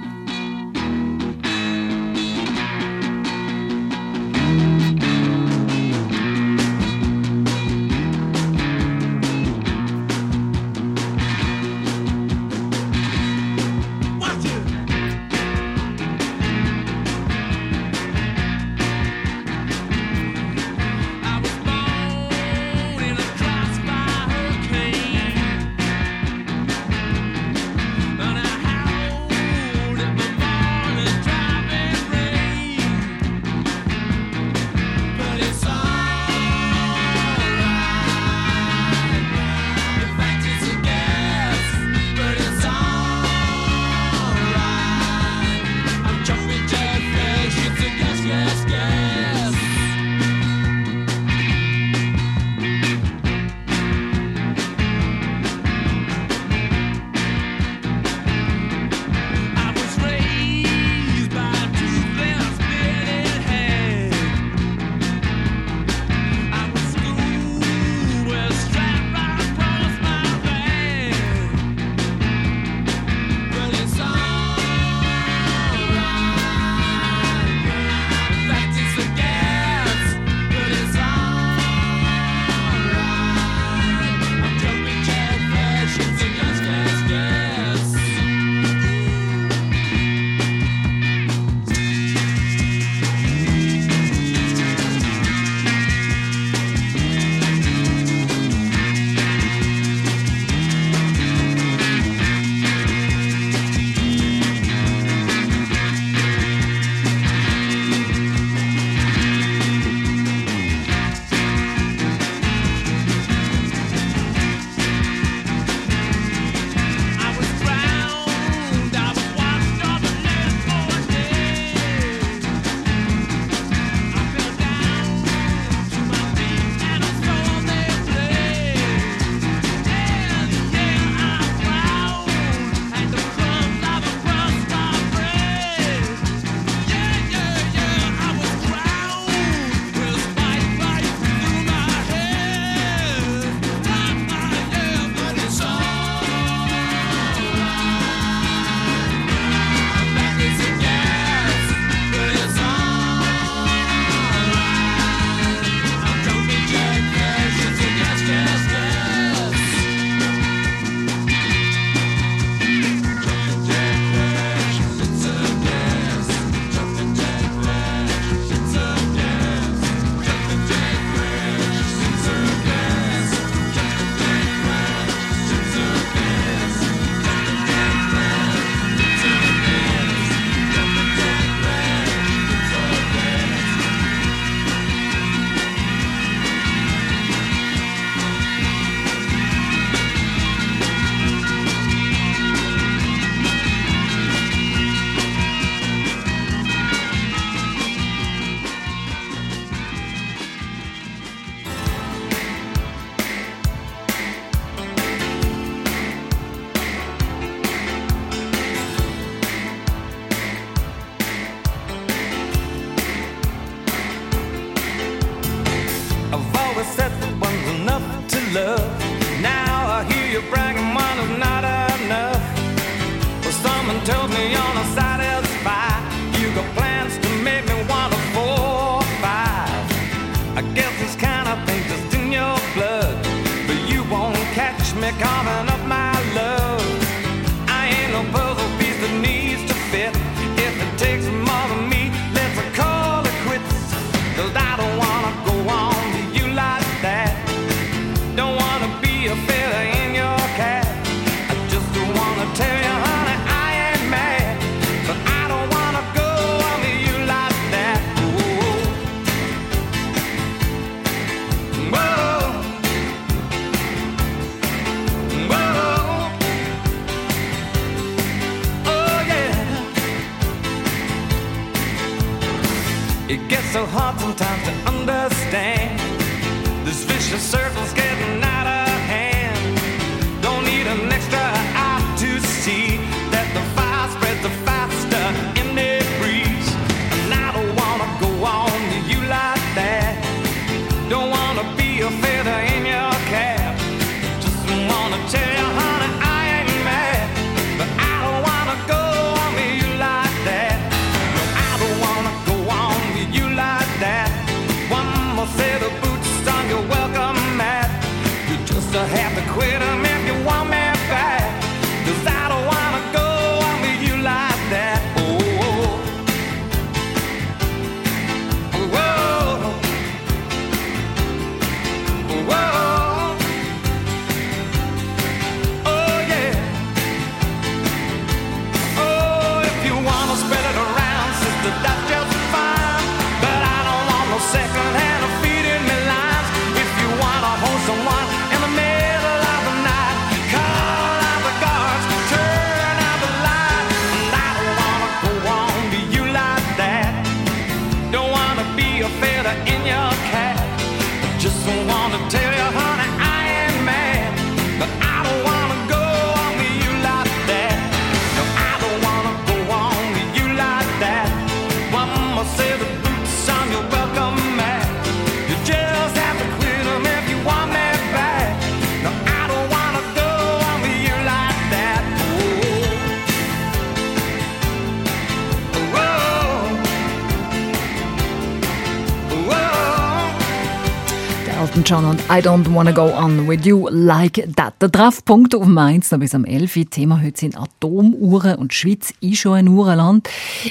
I 382.41 382.43
Don't 382.43 382.73
Wanna 382.73 382.91
Go 382.91 383.03
On 383.03 383.47
With 383.47 383.67
You 383.67 383.87
Like 383.91 384.47
That. 384.55 384.73
Der 384.81 384.91
Treffpunkt 384.91 385.53
auf 385.53 385.63
Mainz 385.63 386.09
noch 386.09 386.17
bis 386.17 386.33
am 386.33 386.43
11. 386.43 386.75
Uhr. 386.75 386.89
Thema 386.89 387.21
heute 387.21 387.39
sind 387.39 387.55
Atomuhren 387.55 388.55
und 388.55 388.71
die 388.71 388.75
Schweiz 388.75 389.13
ist 389.21 389.37
schon 389.37 389.53
ein 389.53 389.67
Uhrenland. 389.67 390.27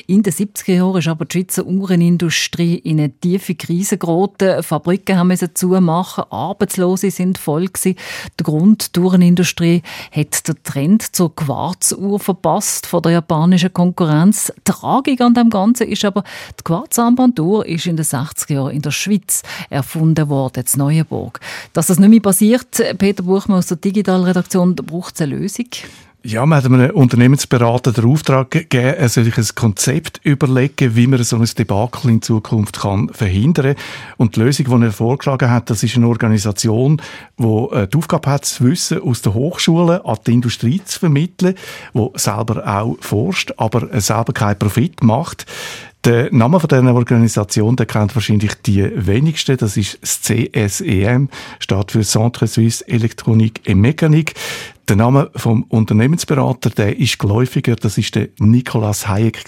In 0.08 0.24
den 0.24 0.32
70er 0.32 0.72
Jahren 0.72 0.98
ist 0.98 1.06
aber 1.06 1.26
die 1.26 1.38
Schweizer 1.38 1.64
Uhrenindustrie 1.64 2.74
in 2.74 2.98
eine 2.98 3.12
tiefe 3.12 3.54
Krise 3.54 3.98
geraten. 3.98 4.64
Fabriken 4.64 5.16
haben 5.16 5.28
müssen 5.28 5.54
zumachen, 5.54 6.24
Arbeitslose 6.30 7.12
sind 7.12 7.38
voll 7.38 7.66
gewesen. 7.66 7.94
Der 8.36 8.44
Grund, 8.44 8.96
die 8.96 9.00
Uhrenindustrie 9.00 9.82
hat 10.10 10.48
den 10.48 10.56
Trend 10.64 11.14
zur 11.14 11.36
Quarzuhr 11.36 12.18
verpasst 12.18 12.88
von 12.88 13.00
der 13.02 13.12
japanischen 13.12 13.72
Konkurrenz. 13.72 14.52
Tragik 14.64 15.20
an 15.20 15.34
dem 15.34 15.50
Ganzen 15.50 15.86
ist 15.86 16.04
aber, 16.04 16.24
die 16.58 16.64
Quarzarmbanduhr 16.64 17.64
ist 17.64 17.86
in 17.86 17.96
den 17.96 18.06
60er 18.06 18.54
Jahren 18.54 18.72
in 18.72 18.82
der 18.82 18.90
Schweiz 18.90 19.44
erfunden 19.68 20.28
worden, 20.28 20.64
in 20.64 20.78
Neuenburg. 20.80 21.38
Dass 21.72 21.88
das 21.88 21.98
nicht 21.98 22.10
mehr 22.10 22.20
passiert, 22.20 22.82
Peter 22.98 23.22
Buchmann 23.22 23.58
aus 23.58 23.66
der 23.66 23.76
Digitalredaktion, 23.76 24.76
da 24.76 24.82
braucht 24.82 25.14
es 25.14 25.22
eine 25.22 25.36
Lösung. 25.36 25.66
Ja, 26.22 26.44
wir 26.44 26.56
haben 26.56 26.74
einem 26.74 26.90
Unternehmensberater 26.90 27.92
den 27.92 28.04
Auftrag 28.04 28.50
gegeben, 28.50 28.94
er 28.98 29.08
soll 29.08 29.24
sich 29.24 29.38
ein 29.38 29.46
Konzept 29.54 30.20
überlegen, 30.22 30.94
wie 30.94 31.06
man 31.06 31.22
so 31.24 31.36
ein 31.36 31.48
Debakel 31.56 32.10
in 32.10 32.20
Zukunft 32.20 32.80
kann 32.80 33.08
verhindern 33.08 33.74
Und 34.18 34.36
die 34.36 34.40
Lösung, 34.40 34.66
die 34.66 34.86
er 34.86 34.92
vorgeschlagen 34.92 35.50
hat, 35.50 35.70
das 35.70 35.82
ist 35.82 35.96
eine 35.96 36.08
Organisation, 36.08 37.00
die 37.38 37.44
äh, 37.44 37.86
die 37.86 37.96
Aufgabe 37.96 38.28
hat, 38.28 38.42
das 38.42 38.60
Wissen 38.60 39.00
aus 39.00 39.22
den 39.22 39.32
Hochschulen 39.32 40.02
an 40.04 40.18
die 40.26 40.34
Industrie 40.34 40.82
zu 40.84 41.00
vermitteln, 41.00 41.54
die 41.94 42.08
selber 42.16 42.66
auch 42.66 42.98
forscht, 43.00 43.54
aber 43.56 43.88
selber 43.98 44.34
keinen 44.34 44.58
Profit 44.58 45.02
macht. 45.02 45.46
Der 46.04 46.32
Name 46.32 46.58
von 46.58 46.68
dieser 46.68 46.94
Organisation, 46.94 47.76
der 47.76 47.84
kennt 47.84 48.14
wahrscheinlich 48.14 48.54
die 48.64 48.90
wenigsten. 48.94 49.58
Das 49.58 49.76
ist 49.76 49.98
das 50.00 50.22
CSEM, 50.22 51.28
steht 51.58 51.92
für 51.92 52.00
Centre 52.00 52.46
Suisse 52.46 52.88
Elektronik 52.88 53.60
et 53.68 53.76
Mécanique. 53.76 54.32
Der 54.88 54.96
Name 54.96 55.30
vom 55.36 55.64
Unternehmensberater, 55.64 56.70
der 56.70 56.98
ist 56.98 57.18
geläufiger. 57.18 57.76
Das 57.76 57.98
ist 57.98 58.14
der 58.14 58.28
Nicolas 58.38 59.08
Hayek. 59.08 59.44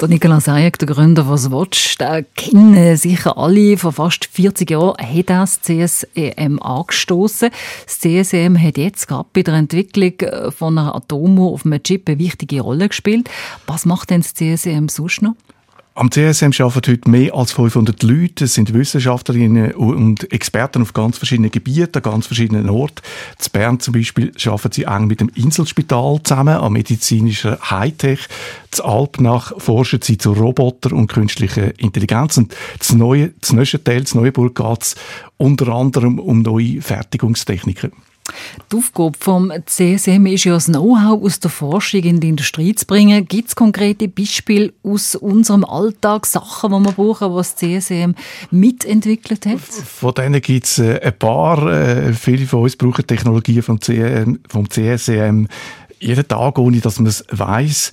Der 0.00 0.08
Nikolaus 0.08 0.46
Hayek, 0.46 0.78
der 0.78 0.88
Gründer 0.88 1.24
von 1.24 1.38
Swatch, 1.38 1.98
den 1.98 2.24
kennen 2.36 2.96
sicher 2.96 3.36
alle. 3.36 3.76
Vor 3.76 3.92
fast 3.92 4.26
40 4.26 4.70
Jahren 4.70 4.96
hat 4.96 5.28
das 5.28 5.60
CSEM 5.60 6.62
angestoßen. 6.62 7.50
Das 7.84 7.98
CSEM 7.98 8.62
hat 8.62 8.78
jetzt 8.78 9.08
gerade 9.08 9.28
bei 9.32 9.42
der 9.42 9.54
Entwicklung 9.54 10.14
von 10.56 10.78
einer 10.78 10.94
Atomuhr 10.94 11.52
auf 11.52 11.66
einem 11.66 11.82
Chip 11.82 12.08
eine 12.08 12.18
wichtige 12.18 12.60
Rolle 12.60 12.88
gespielt. 12.88 13.28
Was 13.66 13.86
macht 13.86 14.10
denn 14.10 14.22
das 14.22 14.34
CSEM 14.34 14.88
sonst 14.88 15.20
noch? 15.20 15.34
Am 15.96 16.10
CSM 16.10 16.50
arbeiten 16.58 16.90
heute 16.90 17.08
mehr 17.08 17.32
als 17.36 17.52
500 17.52 18.02
Leute. 18.02 18.46
Es 18.46 18.54
sind 18.54 18.74
Wissenschaftlerinnen 18.74 19.74
und 19.74 20.32
Experten 20.32 20.82
auf 20.82 20.92
ganz 20.92 21.18
verschiedenen 21.18 21.52
Gebieten, 21.52 21.92
an 21.94 22.02
ganz 22.02 22.26
verschiedenen 22.26 22.68
Orten. 22.68 23.00
In 23.38 23.52
Bern 23.52 23.78
zum 23.78 23.94
Beispiel 23.94 24.32
arbeiten 24.44 24.72
sie 24.72 24.82
eng 24.82 25.06
mit 25.06 25.20
dem 25.20 25.28
Inselspital 25.28 26.18
zusammen 26.24 26.56
an 26.56 26.72
medizinischer 26.72 27.60
Hightech. 27.70 28.26
In 28.76 28.84
Alpnach 28.84 29.52
forschen 29.58 30.02
sie 30.02 30.18
zu 30.18 30.32
Roboter 30.32 30.92
und 30.92 31.06
künstlicher 31.06 31.78
Intelligenz. 31.78 32.38
Und 32.38 32.56
das 32.76 32.92
neue, 32.92 33.28
das 33.40 33.52
Neuburg 34.16 34.56
geht 34.56 34.82
es 34.82 34.96
unter 35.36 35.68
anderem 35.68 36.18
um 36.18 36.42
neue 36.42 36.82
Fertigungstechniken. 36.82 37.92
Die 38.72 38.76
Aufgabe 38.76 39.16
vom 39.18 39.52
CSM 39.66 40.26
ist 40.26 40.44
ja, 40.44 40.54
das 40.54 40.66
Know-how 40.66 41.22
aus 41.22 41.40
der 41.40 41.50
Forschung 41.50 42.02
in 42.02 42.20
die 42.20 42.30
Industrie 42.30 42.74
zu 42.74 42.86
bringen. 42.86 43.26
Gibt 43.26 43.48
es 43.48 43.56
konkrete 43.56 44.08
Beispiele 44.08 44.72
aus 44.82 45.14
unserem 45.14 45.64
Alltag, 45.64 46.26
Sachen, 46.26 46.72
die 46.72 46.88
wir 46.88 46.92
brauchen, 46.92 47.34
was 47.34 47.54
das 47.54 47.86
CSM 47.86 48.14
mitentwickelt 48.50 49.46
hat? 49.46 49.60
Von 49.60 50.14
denen 50.14 50.40
gibt 50.40 50.66
es 50.66 50.78
äh, 50.78 51.00
ein 51.00 51.18
paar. 51.18 51.70
Äh, 51.70 52.12
viele 52.14 52.46
von 52.46 52.62
uns 52.62 52.76
brauchen 52.76 53.06
Technologien 53.06 53.62
vom, 53.62 53.80
CM, 53.80 54.40
vom 54.48 54.68
CSM 54.70 55.46
jeden 56.00 56.28
Tag, 56.28 56.58
ohne 56.58 56.80
dass 56.80 56.98
man 56.98 57.06
es 57.06 57.24
weiss. 57.30 57.92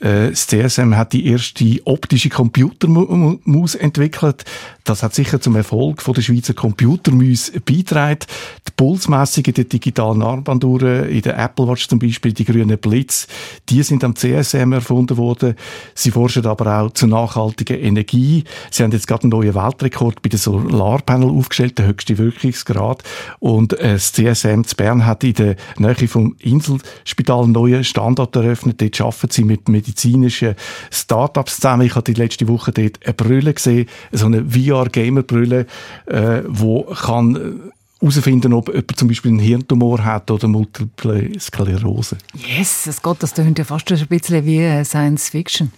Äh, 0.00 0.30
Das 0.30 0.46
CSM 0.46 0.96
hat 0.96 1.12
die 1.12 1.26
erste 1.26 1.80
optische 1.84 2.28
Computermaus 2.28 3.74
entwickelt. 3.74 4.44
Das 4.86 5.02
hat 5.02 5.16
sicher 5.16 5.40
zum 5.40 5.56
Erfolg 5.56 6.00
von 6.00 6.14
der 6.14 6.22
Schweizer 6.22 6.54
Computermaus 6.54 7.50
beigetragen. 7.64 8.20
Die 8.68 8.72
Pulsmessungen 8.76 9.52
der 9.52 9.64
digitalen 9.64 10.22
Armbanduhren, 10.22 11.08
in 11.08 11.22
der 11.22 11.36
Apple 11.38 11.66
Watch 11.66 11.88
zum 11.88 11.98
Beispiel, 11.98 12.32
die 12.32 12.44
grünen 12.44 12.78
Blitz, 12.78 13.26
die 13.68 13.82
sind 13.82 14.04
am 14.04 14.14
CSM 14.14 14.72
erfunden 14.72 15.16
worden. 15.16 15.56
Sie 15.96 16.12
forschen 16.12 16.46
aber 16.46 16.80
auch 16.80 16.92
zu 16.92 17.08
nachhaltiger 17.08 17.76
Energie. 17.76 18.44
Sie 18.70 18.84
haben 18.84 18.92
jetzt 18.92 19.08
gerade 19.08 19.24
einen 19.24 19.30
neuen 19.30 19.56
Weltrekord 19.56 20.22
bei 20.22 20.28
den 20.28 20.38
Solarpanel 20.38 21.30
aufgestellt, 21.30 21.78
der 21.78 21.86
höchste 21.88 22.16
Wirkungsgrad. 22.16 23.02
Und 23.40 23.72
äh, 23.80 23.94
das 23.94 24.12
CSM 24.12 24.62
zu 24.62 24.76
Bern 24.76 25.04
hat 25.04 25.24
in 25.24 25.34
der 25.34 25.56
Nähe 25.78 26.06
vom 26.06 26.36
Inselspital 26.38 27.42
einen 27.42 27.52
neuen 27.52 27.82
Standort 27.82 28.36
eröffnet. 28.36 28.80
Dort 28.80 29.00
arbeiten 29.00 29.32
sie 29.32 29.42
mit 29.42 29.68
medizinischen 29.68 30.54
Start-ups 30.92 31.56
zusammen. 31.56 31.86
Ich 31.86 31.96
habe 31.96 32.04
die 32.04 32.20
letzte 32.20 32.46
Woche 32.46 32.70
dort 32.70 33.04
eine 33.04 33.14
Brille 33.14 33.52
gesehen, 33.52 33.88
so 34.12 34.26
eine 34.26 34.54
VR-Gamer-Brille, 34.84 35.66
äh, 36.06 36.42
wo 36.46 36.82
kann 36.82 37.36
äh, 37.36 37.70
herausfinden, 38.00 38.52
ob 38.52 38.68
jemand 38.68 38.96
zum 38.96 39.08
Beispiel 39.08 39.30
einen 39.30 39.40
Hirntumor 39.40 40.04
hat 40.04 40.30
oder 40.30 40.48
Multiple 40.48 41.38
Sklerose. 41.38 42.18
Yes, 42.34 42.86
es 42.86 43.02
geht, 43.02 43.16
das 43.22 43.34
klingt 43.34 43.58
ja 43.58 43.64
fast 43.64 43.90
ein 43.90 44.06
bisschen 44.06 44.44
wie 44.44 44.58
äh, 44.58 44.84
Science 44.84 45.30
Fiction. 45.30 45.72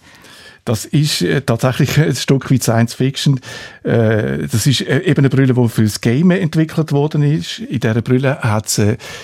Das 0.69 0.85
ist 0.85 1.23
äh, 1.23 1.41
tatsächlich 1.41 1.99
ein 1.99 2.15
Stück 2.15 2.51
weit 2.51 2.61
Science 2.61 2.93
Fiction. 2.93 3.39
Äh, 3.81 4.45
das 4.51 4.67
ist 4.67 4.81
äh, 4.81 4.99
eben 4.99 5.21
eine 5.21 5.29
Brille, 5.29 5.55
die 5.55 5.67
fürs 5.67 5.99
Game 5.99 6.29
entwickelt 6.29 6.91
worden 6.91 7.23
ist. 7.23 7.57
In 7.57 7.79
dieser 7.79 8.03
Brille 8.03 8.37
hat 8.39 8.67
es 8.67 8.79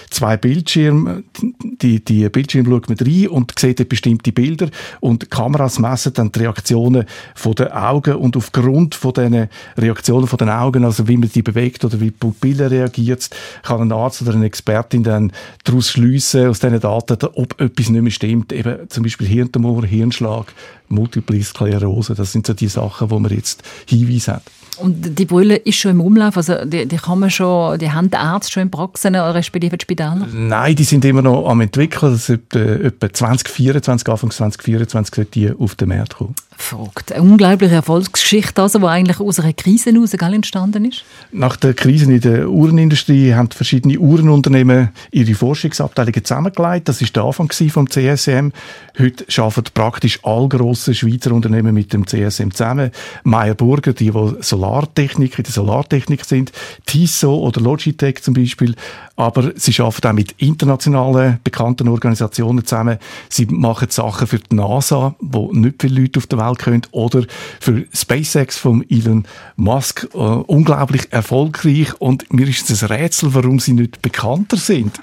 zwei 0.10 0.38
Bildschirme. 0.38 1.22
Die, 1.62 2.04
die 2.04 2.28
Bildschirme 2.30 2.68
schaut 2.68 2.90
man 2.90 2.98
rein 2.98 3.28
und 3.28 3.60
sieht 3.60 3.88
bestimmte 3.88 4.32
Bilder. 4.32 4.70
Und 5.02 5.30
Kameras 5.30 5.78
messen 5.78 6.16
dann 6.16 6.32
die 6.32 6.40
Reaktionen 6.40 7.06
den 7.46 7.72
Augen. 7.72 8.16
Und 8.16 8.36
aufgrund 8.36 8.96
von 8.96 9.14
diesen 9.14 9.48
Reaktionen 9.78 10.28
den 10.28 10.50
Augen, 10.50 10.84
also 10.84 11.08
wie 11.08 11.18
man 11.18 11.30
die 11.30 11.44
bewegt 11.44 11.86
oder 11.86 12.00
wie 12.00 12.06
die 12.06 12.12
Pupille 12.12 12.72
reagiert, 12.72 13.30
kann 13.62 13.82
ein 13.82 13.92
Arzt 13.92 14.24
oder 14.24 14.34
eine 14.34 14.48
Expertin 14.48 15.04
dann 15.04 15.32
daraus 15.64 15.92
schliessen, 15.92 16.48
aus 16.48 16.60
diesen 16.60 16.80
Daten, 16.80 17.24
ob 17.36 17.62
etwas 17.62 17.90
nicht 17.90 18.02
mehr 18.02 18.12
stimmt. 18.12 18.52
Eben 18.52 18.90
zum 18.90 19.04
Beispiel 19.04 19.28
Hirntumor, 19.28 19.86
Hirnschlag, 19.86 20.48
Multiple 20.90 21.42
Sklerose. 21.44 22.16
Das 22.16 22.32
sind 22.32 22.48
so 22.48 22.54
die 22.54 22.68
Sachen, 22.68 23.10
wo 23.10 23.20
man 23.20 23.32
jetzt 23.32 23.64
Hinweise 23.88 24.34
hat. 24.34 24.44
Und 24.78 25.18
die 25.18 25.26
Brille 25.26 25.56
ist 25.56 25.78
schon 25.78 25.92
im 25.92 26.02
Umlauf, 26.02 26.36
also 26.36 26.66
die, 26.66 26.86
die 26.86 26.98
kann 26.98 27.20
man 27.20 27.30
schon, 27.30 27.80
die 27.80 27.92
haben 27.92 28.10
die 28.10 28.18
Ärzte 28.18 28.52
schon 28.52 28.64
in 28.64 28.72
Praxen, 28.72 29.16
respektive 29.16 29.78
Spitäler? 29.82 30.28
Nein, 30.34 30.76
die 30.76 30.84
sind 30.84 31.06
immer 31.06 31.22
noch 31.22 31.48
am 31.48 31.62
entwickeln. 31.62 32.12
Das 32.12 32.30
ist 32.30 32.42
etwa, 32.54 32.60
etwa 32.60 33.14
2024, 33.14 34.10
Anfang 34.10 34.32
2024 34.32 35.16
sollte 35.16 35.32
die 35.32 35.52
auf 35.52 35.76
den 35.76 35.90
Markt 35.90 36.18
kommen. 36.18 36.36
Verrückt. 36.58 37.12
Eine 37.12 37.22
unglaubliche 37.24 37.76
Erfolgsgeschichte, 37.76 38.62
also, 38.62 38.80
die 38.80 38.86
eigentlich 38.86 39.20
aus 39.20 39.40
einer 39.40 39.54
Krise 39.54 39.92
heraus 39.92 40.14
entstanden 40.14 40.86
ist. 40.86 41.04
Nach 41.32 41.58
der 41.58 41.74
Krise 41.74 42.12
in 42.12 42.22
der 42.22 42.50
Uhrenindustrie 42.50 43.34
haben 43.34 43.52
verschiedene 43.52 44.00
Uhrenunternehmen 44.00 44.90
ihre 45.12 45.34
Forschungsabteilungen 45.34 46.24
zusammengelegt. 46.24 46.88
Das 46.88 47.02
ist 47.02 47.16
der 47.16 47.24
Anfang 47.24 47.52
vom 47.52 47.90
CSM. 47.90 48.50
Heute 48.98 49.26
arbeiten 49.42 49.72
praktisch 49.74 50.20
alle 50.24 50.48
grossen 50.48 50.96
Schweizer 50.96 51.34
Unternehmen 51.34 51.74
mit 51.74 51.92
dem 51.92 52.08
CSM 52.08 52.52
zusammen. 52.52 52.92
Meyer 53.24 53.54
Burger, 53.54 53.94
die, 53.94 54.12
die 54.12 54.36
Solartechnik, 54.40 55.38
in 55.38 55.44
der 55.44 55.54
Solartechnik 55.54 56.24
sind, 56.24 56.52
Tissot 56.86 57.42
oder 57.42 57.62
Logitech 57.62 58.24
zum 58.24 58.34
Beispiel. 58.34 58.76
Aber 59.18 59.52
sie 59.56 59.82
arbeiten 59.82 60.08
auch 60.08 60.14
mit 60.14 60.32
internationalen 60.38 61.40
bekannten 61.44 61.88
Organisationen 61.90 62.66
zusammen. 62.66 62.98
Sie 63.30 63.46
machen 63.46 63.90
Sachen 63.90 64.28
für 64.28 64.40
die 64.40 64.56
NASA, 64.56 65.16
wo 65.20 65.52
nicht 65.52 65.82
viele 65.82 66.02
Leute 66.02 66.20
auf 66.20 66.28
der 66.28 66.40
Welt 66.40 66.45
können, 66.54 66.84
oder 66.92 67.26
für 67.60 67.86
SpaceX 67.92 68.58
von 68.58 68.86
Elon 68.90 69.26
Musk. 69.56 70.08
Äh, 70.14 70.18
unglaublich 70.18 71.12
erfolgreich 71.12 72.00
und 72.00 72.32
mir 72.32 72.48
ist 72.48 72.70
es 72.70 72.84
ein 72.84 72.90
Rätsel, 72.90 73.34
warum 73.34 73.60
sie 73.60 73.74
nicht 73.74 74.02
bekannter 74.04 74.58
sind. 74.58 75.00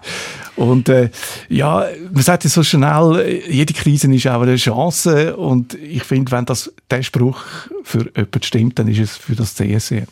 Und 0.57 0.88
äh, 0.88 1.11
ja, 1.48 1.86
man 2.12 2.22
sagt 2.22 2.44
ja 2.44 2.50
so 2.50 2.62
schnell, 2.62 3.42
jede 3.48 3.72
Krise 3.72 4.12
ist 4.12 4.26
auch 4.26 4.42
eine 4.42 4.57
Chance 4.57 5.36
und 5.36 5.74
ich 5.74 6.05
finde, 6.05 6.30
wenn 6.32 6.44
das 6.44 6.72
der 6.90 7.03
Spruch 7.03 7.40
für 7.84 8.11
jemanden 8.14 8.42
stimmt, 8.42 8.78
dann 8.78 8.88
ist 8.88 8.98
es 8.98 9.16
für 9.16 9.34
das 9.34 9.55
CSE. 9.55 10.07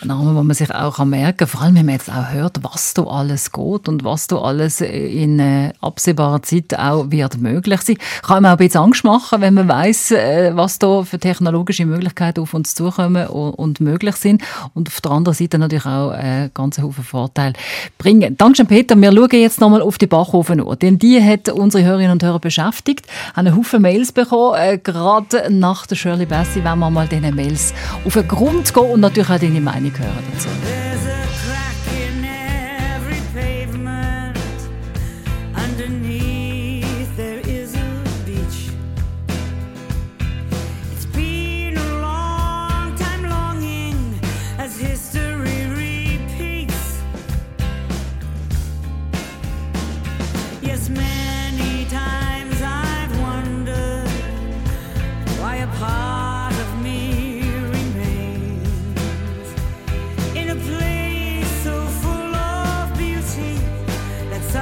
Ein 0.00 0.08
Name, 0.08 0.34
den 0.34 0.46
man 0.46 0.54
sich 0.54 0.74
auch 0.74 1.04
merken 1.04 1.38
kann, 1.38 1.48
vor 1.48 1.62
allem 1.62 1.74
wenn 1.76 1.86
man 1.86 1.94
jetzt 1.94 2.10
auch 2.10 2.30
hört, 2.30 2.62
was 2.62 2.94
da 2.94 3.02
alles 3.04 3.52
geht 3.52 3.88
und 3.88 4.04
was 4.04 4.26
da 4.26 4.36
alles 4.38 4.80
in 4.80 5.38
äh, 5.38 5.72
absehbarer 5.80 6.42
Zeit 6.42 6.78
auch 6.78 7.10
wird 7.10 7.38
möglich 7.38 7.82
sein. 7.82 7.98
Kann 8.22 8.42
man 8.42 8.52
auch 8.52 8.58
ein 8.58 8.58
bisschen 8.58 8.80
Angst 8.80 9.04
machen, 9.04 9.40
wenn 9.40 9.54
man 9.54 9.68
weiß, 9.68 10.12
äh, 10.12 10.52
was 10.54 10.78
da 10.78 11.02
für 11.02 11.18
technologische 11.18 11.84
Möglichkeiten 11.86 12.40
auf 12.40 12.54
uns 12.54 12.74
zukommen 12.74 13.26
und, 13.26 13.50
und 13.52 13.80
möglich 13.80 14.16
sind 14.16 14.42
und 14.74 14.88
auf 14.88 15.00
der 15.00 15.12
anderen 15.12 15.34
Seite 15.34 15.58
natürlich 15.58 15.86
auch 15.86 16.12
äh, 16.12 16.50
ganze 16.54 16.82
Haufen 16.82 17.04
Vorteile 17.04 17.54
bringen. 17.98 18.36
Dankeschön, 18.36 18.66
Peter. 18.66 18.96
Wir 18.96 19.12
schauen 19.12 19.28
jetzt 19.32 19.60
nochmal 19.66 19.82
auf 19.82 19.98
die 19.98 20.06
Bachhofen 20.06 20.60
an, 20.60 20.78
denn 20.78 20.98
die 20.98 21.22
hat 21.22 21.48
unsere 21.48 21.84
Hörerinnen 21.84 22.12
und 22.12 22.22
Hörer 22.22 22.38
beschäftigt, 22.38 23.06
haben 23.34 23.48
einen 23.48 23.56
Haufen 23.56 23.82
Mails 23.82 24.12
bekommen, 24.12 24.54
äh, 24.56 24.78
gerade 24.78 25.48
nach 25.50 25.86
der 25.86 25.96
Shirley 25.96 26.26
Bassey, 26.26 26.62
wenn 26.64 26.78
wir 26.78 26.90
mal 26.90 27.08
diesen 27.08 27.34
Mails 27.34 27.74
auf 28.04 28.14
den 28.14 28.28
Grund 28.28 28.72
gehen 28.72 28.90
und 28.90 29.00
natürlich 29.00 29.30
auch 29.30 29.38
deine 29.38 29.60
Meinung 29.60 29.92
hören 29.98 30.24
dazu. 30.32 31.15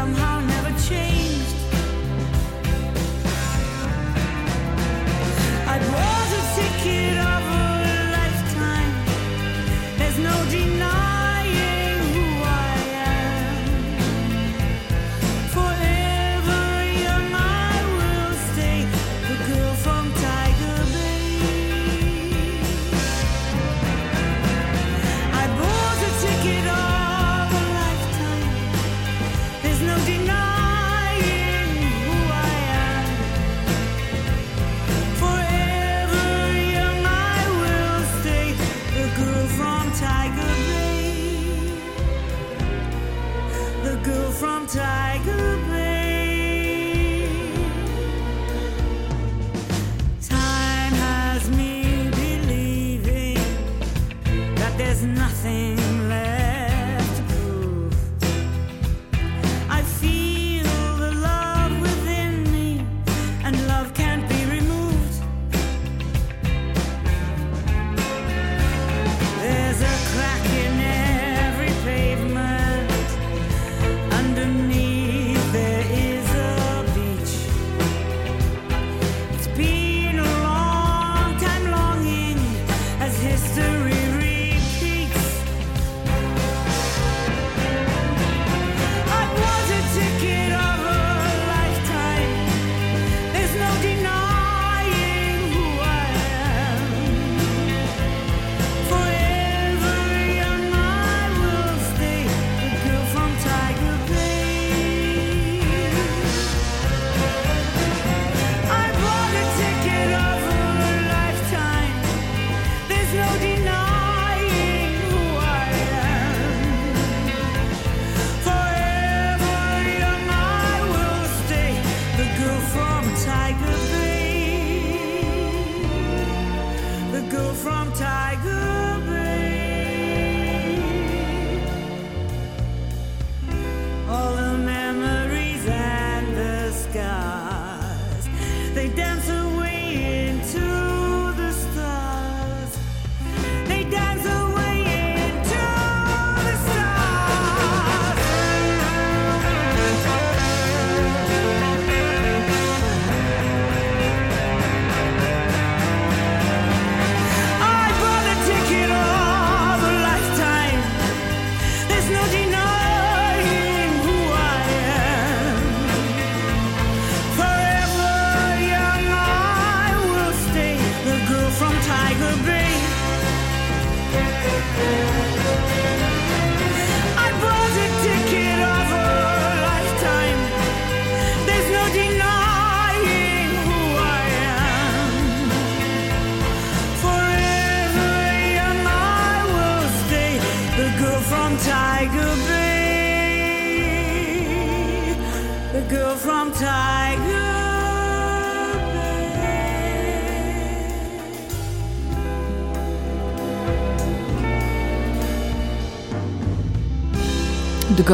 somehow 0.05 0.34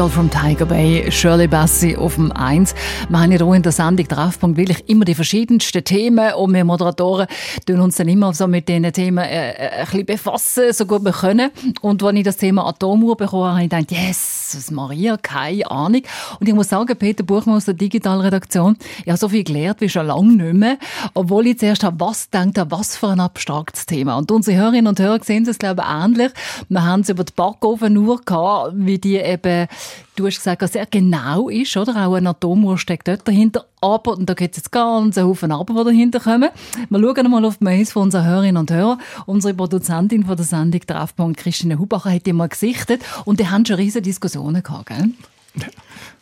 Girl 0.01 0.09
from 0.09 0.31
Tiger 0.31 0.65
Bay, 0.65 1.11
Shirley 1.11 1.45
Bassey 1.45 1.95
auf 1.95 2.15
dem 2.15 2.31
1. 2.31 2.73
Wir 3.07 3.19
haben 3.19 3.29
hier 3.29 3.41
in 3.53 3.61
der 3.61 3.71
Sendung 3.71 4.07
Treffpunkt 4.07 4.57
wirklich 4.57 4.89
immer 4.89 5.05
die 5.05 5.13
verschiedensten 5.13 5.83
Themen 5.83 6.33
und 6.33 6.51
wir 6.55 6.65
Moderatoren 6.65 7.27
tun 7.67 7.81
uns 7.81 7.97
dann 7.97 8.07
immer 8.07 8.33
so 8.33 8.47
mit 8.47 8.67
diesen 8.67 8.91
Themen 8.93 9.19
äh, 9.19 9.51
äh, 9.51 9.69
ein 9.69 9.85
bisschen 9.85 10.05
befassen, 10.07 10.73
so 10.73 10.87
gut 10.87 11.05
wir 11.05 11.11
können. 11.11 11.51
Und 11.81 12.01
als 12.01 12.17
ich 12.17 12.23
das 12.23 12.37
Thema 12.37 12.65
Atomuhr 12.67 13.15
bekommen 13.15 13.51
habe, 13.51 13.63
ich 13.63 13.69
gedacht, 13.69 13.91
yes, 13.91 14.53
was 14.55 14.71
Maria, 14.71 15.17
keine 15.17 15.69
Ahnung. 15.69 16.01
Und 16.39 16.49
ich 16.49 16.55
muss 16.55 16.69
sagen, 16.69 16.97
Peter 16.97 17.21
Buchmann 17.21 17.57
aus 17.57 17.65
der 17.65 17.75
Digitalredaktion, 17.75 18.77
ich 19.03 19.07
habe 19.07 19.19
so 19.19 19.29
viel 19.29 19.43
gelernt 19.43 19.81
wie 19.81 19.89
schon 19.89 20.07
lange 20.07 20.33
nicht 20.33 20.53
mehr, 20.55 20.77
obwohl 21.13 21.45
ich 21.45 21.59
zuerst 21.59 21.83
habe, 21.83 21.99
was 21.99 22.27
denkt 22.31 22.57
er, 22.57 22.71
was 22.71 22.97
für 22.97 23.09
ein 23.09 23.19
abstraktes 23.19 23.85
Thema. 23.85 24.17
Und 24.17 24.31
unsere 24.31 24.57
Hörerinnen 24.57 24.87
und 24.87 24.99
Hörer 24.99 25.23
sehen 25.23 25.47
es, 25.47 25.59
glaube 25.59 25.83
ich, 25.85 26.03
ähnlich. 26.03 26.31
Wir 26.69 26.83
haben 26.83 27.01
es 27.01 27.09
über 27.09 27.23
die 27.23 27.33
Backofenuhr 27.35 28.19
gehabt, 28.25 28.71
wie 28.73 28.97
die 28.97 29.17
eben 29.17 29.67
du 30.15 30.27
hast 30.27 30.37
gesagt, 30.37 30.67
sehr 30.71 30.85
genau 30.85 31.49
ist, 31.49 31.75
oder? 31.77 32.07
Auch 32.07 32.15
ein 32.15 32.27
Atomuhr 32.27 32.77
steckt 32.77 33.07
dort 33.07 33.27
dahinter. 33.27 33.65
Aber, 33.81 34.17
und 34.17 34.29
da 34.29 34.33
gibt 34.33 34.55
es 34.55 34.63
jetzt 34.63 34.71
ganz 34.71 35.17
einen 35.17 35.27
Haufen 35.27 35.51
Aber, 35.51 35.73
die 35.73 35.91
dahinter 35.91 36.19
kommen. 36.19 36.49
Wir 36.89 36.99
schauen 36.99 37.31
mal 37.31 37.45
auf 37.45 37.57
die 37.57 37.63
Mails 37.63 37.91
von 37.91 38.03
unseren 38.03 38.25
Hörerinnen 38.25 38.57
und 38.57 38.71
Hörern. 38.71 38.99
Unsere 39.25 39.53
Produzentin 39.53 40.23
von 40.25 40.35
der 40.35 40.45
Sendung 40.45 40.81
Treffpunkt, 40.81 41.39
Christine 41.39 41.79
Hubacher, 41.79 42.11
hat 42.11 42.25
die 42.25 42.33
mal 42.33 42.49
gesichtet 42.49 43.01
und 43.25 43.39
die 43.39 43.47
haben 43.47 43.65
schon 43.65 43.77
riesige 43.77 44.03
Diskussionen 44.03 44.61
gehabt, 44.61 44.87
gell? 44.87 45.09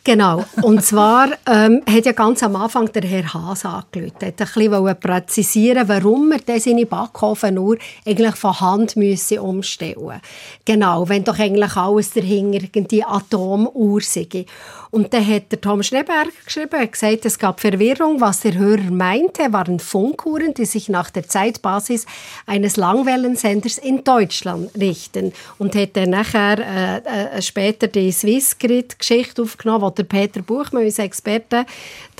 Genau. 0.02 0.44
Und 0.62 0.82
zwar 0.82 1.28
ähm, 1.46 1.82
hat 1.86 2.06
ja 2.06 2.12
ganz 2.12 2.42
am 2.42 2.56
Anfang 2.56 2.90
der 2.90 3.02
Herr 3.02 3.34
Haas 3.34 3.66
angerufen. 3.66 4.14
Er 4.20 4.32
wollte 4.38 4.76
ein 4.76 5.00
präzisieren, 5.00 5.86
warum 5.88 6.32
er 6.32 6.58
seine 6.58 6.86
Backofenuhr 6.86 7.76
eigentlich 8.06 8.34
von 8.36 8.60
Hand 8.60 8.96
müsse 8.96 9.42
umstellen 9.42 10.20
Genau, 10.64 11.06
wenn 11.08 11.22
doch 11.22 11.38
eigentlich 11.38 11.76
alles 11.76 12.12
dahinter 12.12 12.66
die 12.80 13.04
Atomuhr 13.04 14.00
sei. 14.00 14.46
Und 14.90 15.14
dann 15.14 15.26
hat 15.26 15.52
der 15.52 15.60
Tom 15.60 15.82
Schneeberger 15.82 16.30
geschrieben, 16.44 16.90
gesagt, 16.90 17.24
es 17.24 17.38
gab 17.38 17.60
Verwirrung. 17.60 18.20
Was 18.20 18.40
der 18.40 18.54
Hörer 18.54 18.90
meinte, 18.90 19.52
waren 19.52 19.78
Funkuhren, 19.78 20.52
die 20.54 20.64
sich 20.64 20.88
nach 20.88 21.10
der 21.10 21.28
Zeitbasis 21.28 22.06
eines 22.46 22.76
Langwellensenders 22.76 23.78
in 23.78 24.02
Deutschland 24.02 24.70
richten. 24.76 25.32
Und 25.58 25.76
hat 25.76 25.96
dann 25.96 26.10
nachher 26.10 26.58
äh, 26.58 27.36
äh, 27.36 27.42
später 27.42 27.86
die 27.86 28.10
Swissgrid-Geschichte 28.10 29.42
aufgenommen, 29.42 29.90
die 29.90 30.02
der 30.02 30.04
Peter 30.04 30.42
Buchmann, 30.42 30.84
unser 30.84 31.04
Experte, 31.04 31.66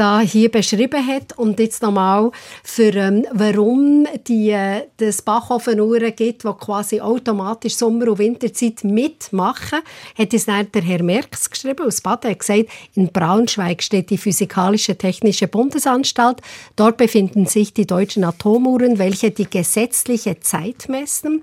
da 0.00 0.20
hier 0.20 0.50
beschrieben 0.50 1.06
hat. 1.06 1.36
Und 1.36 1.60
jetzt 1.60 1.82
nochmal, 1.82 2.30
für, 2.64 2.94
ähm, 2.94 3.26
warum 3.32 4.06
die, 4.26 4.50
äh, 4.50 4.86
das 4.96 5.20
Bachofenuhren 5.20 6.16
gibt, 6.16 6.42
die 6.42 6.52
quasi 6.58 7.02
automatisch 7.02 7.76
Sommer- 7.76 8.08
und 8.08 8.18
Winterzeit 8.18 8.82
mitmachen, 8.82 9.80
hat 10.16 10.32
es 10.32 10.46
dann 10.46 10.72
der 10.72 10.80
Herr 10.80 11.02
Merks 11.02 11.50
geschrieben 11.50 11.86
aus 11.86 12.00
Baden. 12.00 12.28
Er 12.28 12.30
hat 12.30 12.38
gesagt, 12.38 12.64
in 12.94 13.12
Braunschweig 13.12 13.82
steht 13.82 14.08
die 14.08 14.16
Physikalische 14.16 14.96
Technische 14.96 15.48
Bundesanstalt. 15.48 16.38
Dort 16.76 16.96
befinden 16.96 17.44
sich 17.44 17.74
die 17.74 17.86
deutschen 17.86 18.24
Atomuhren, 18.24 18.98
welche 18.98 19.30
die 19.30 19.50
gesetzliche 19.50 20.40
Zeit 20.40 20.88
messen. 20.88 21.42